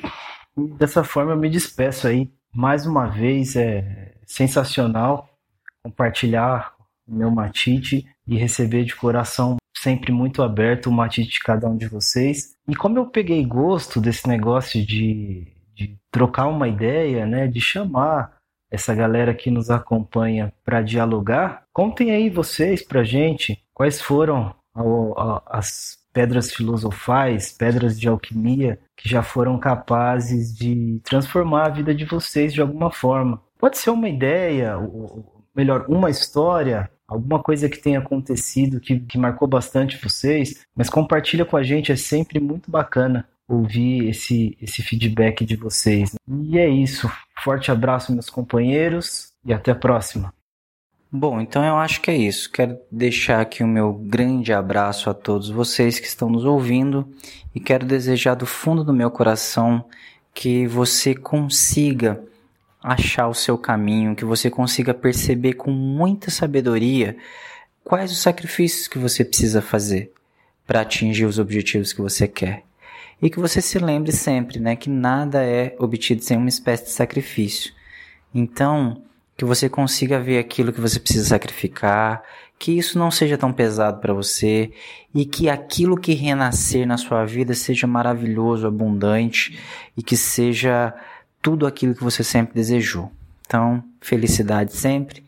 Dessa 0.77 1.03
forma 1.03 1.31
eu 1.31 1.37
me 1.37 1.49
despeço 1.49 2.07
aí. 2.07 2.31
Mais 2.53 2.85
uma 2.85 3.07
vez 3.07 3.55
é 3.55 4.13
sensacional 4.27 5.27
compartilhar 5.83 6.75
meu 7.07 7.31
matite 7.31 8.05
e 8.27 8.37
receber 8.37 8.85
de 8.85 8.95
coração 8.95 9.57
sempre 9.75 10.11
muito 10.11 10.43
aberto 10.43 10.85
o 10.87 10.93
matite 10.93 11.31
de 11.31 11.39
cada 11.39 11.67
um 11.67 11.75
de 11.75 11.87
vocês. 11.87 12.55
E 12.67 12.75
como 12.75 12.99
eu 12.99 13.07
peguei 13.07 13.43
gosto 13.43 13.99
desse 13.99 14.27
negócio 14.27 14.85
de, 14.85 15.52
de 15.73 15.97
trocar 16.11 16.47
uma 16.47 16.67
ideia, 16.67 17.25
né, 17.25 17.47
de 17.47 17.59
chamar 17.59 18.33
essa 18.71 18.93
galera 18.95 19.33
que 19.33 19.51
nos 19.51 19.69
acompanha 19.69 20.51
para 20.65 20.81
dialogar, 20.81 21.63
contem 21.71 22.11
aí 22.11 22.29
vocês 22.29 22.81
pra 22.81 23.03
gente 23.03 23.63
quais 23.73 24.01
foram 24.01 24.55
as 25.47 25.97
pedras 26.11 26.51
filosofais, 26.51 27.51
pedras 27.51 27.99
de 27.99 28.07
alquimia 28.07 28.79
que 28.97 29.07
já 29.07 29.21
foram 29.21 29.59
capazes 29.59 30.55
de 30.55 30.99
transformar 31.03 31.67
a 31.67 31.69
vida 31.69 31.93
de 31.93 32.05
vocês 32.05 32.53
de 32.53 32.61
alguma 32.61 32.91
forma. 32.91 33.41
Pode 33.59 33.77
ser 33.77 33.91
uma 33.91 34.09
ideia, 34.09 34.77
ou 34.77 35.45
melhor, 35.55 35.85
uma 35.87 36.09
história, 36.09 36.89
alguma 37.07 37.41
coisa 37.41 37.69
que 37.69 37.77
tenha 37.77 37.99
acontecido 37.99 38.79
que, 38.79 38.99
que 38.99 39.17
marcou 39.17 39.47
bastante 39.47 40.01
vocês, 40.01 40.65
mas 40.75 40.89
compartilha 40.89 41.45
com 41.45 41.57
a 41.57 41.63
gente, 41.63 41.91
é 41.91 41.95
sempre 41.95 42.39
muito 42.39 42.71
bacana 42.71 43.27
ouvir 43.53 44.09
esse, 44.09 44.57
esse 44.61 44.81
feedback 44.81 45.45
de 45.45 45.55
vocês. 45.55 46.15
E 46.27 46.57
é 46.57 46.67
isso. 46.67 47.11
Forte 47.43 47.71
abraço, 47.71 48.13
meus 48.13 48.29
companheiros, 48.29 49.33
e 49.45 49.53
até 49.53 49.71
a 49.71 49.75
próxima. 49.75 50.33
Bom, 51.11 51.39
então 51.39 51.63
eu 51.63 51.75
acho 51.75 52.01
que 52.01 52.09
é 52.09 52.17
isso. 52.17 52.51
Quero 52.51 52.77
deixar 52.91 53.39
aqui 53.39 53.63
o 53.63 53.67
meu 53.67 53.93
grande 53.93 54.51
abraço 54.51 55.09
a 55.09 55.13
todos 55.13 55.49
vocês 55.49 55.99
que 55.99 56.07
estão 56.07 56.27
nos 56.27 56.43
ouvindo 56.43 57.07
e 57.53 57.59
quero 57.59 57.85
desejar 57.85 58.33
do 58.33 58.47
fundo 58.47 58.83
do 58.83 58.93
meu 58.93 59.11
coração 59.11 59.85
que 60.33 60.65
você 60.65 61.13
consiga 61.13 62.19
achar 62.81 63.27
o 63.27 63.33
seu 63.33 63.57
caminho, 63.57 64.15
que 64.15 64.25
você 64.25 64.49
consiga 64.49 64.93
perceber 64.93 65.53
com 65.53 65.69
muita 65.69 66.31
sabedoria 66.31 67.15
quais 67.83 68.11
os 68.11 68.17
sacrifícios 68.17 68.87
que 68.87 68.97
você 68.97 69.23
precisa 69.23 69.61
fazer 69.61 70.11
para 70.65 70.81
atingir 70.81 71.25
os 71.25 71.37
objetivos 71.37 71.93
que 71.93 72.01
você 72.01 72.27
quer. 72.27 72.63
E 73.23 73.29
que 73.29 73.39
você 73.39 73.61
se 73.61 73.79
lembre 73.79 74.11
sempre, 74.11 74.59
né, 74.59 74.75
que 74.75 74.89
nada 74.89 75.41
é 75.41 75.73
obtido 75.79 76.21
sem 76.21 76.35
uma 76.35 76.49
espécie 76.49 76.83
de 76.83 76.89
sacrifício. 76.89 77.73
Então, 78.35 79.01
que 79.37 79.45
você 79.45 79.69
consiga 79.69 80.19
ver 80.19 80.39
aquilo 80.39 80.73
que 80.73 80.81
você 80.81 80.99
precisa 80.99 81.29
sacrificar, 81.29 82.21
que 82.59 82.77
isso 82.77 82.99
não 82.99 83.09
seja 83.09 83.37
tão 83.37 83.53
pesado 83.53 84.01
para 84.01 84.13
você 84.13 84.73
e 85.15 85.25
que 85.25 85.47
aquilo 85.47 85.97
que 85.97 86.13
renascer 86.13 86.85
na 86.85 86.97
sua 86.97 87.23
vida 87.23 87.53
seja 87.53 87.87
maravilhoso, 87.87 88.67
abundante 88.67 89.57
e 89.95 90.03
que 90.03 90.17
seja 90.17 90.93
tudo 91.41 91.65
aquilo 91.65 91.95
que 91.95 92.03
você 92.03 92.25
sempre 92.25 92.53
desejou. 92.53 93.09
Então, 93.47 93.81
felicidade 94.01 94.75
sempre 94.75 95.23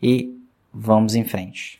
e 0.00 0.38
vamos 0.72 1.16
em 1.16 1.24
frente. 1.24 1.79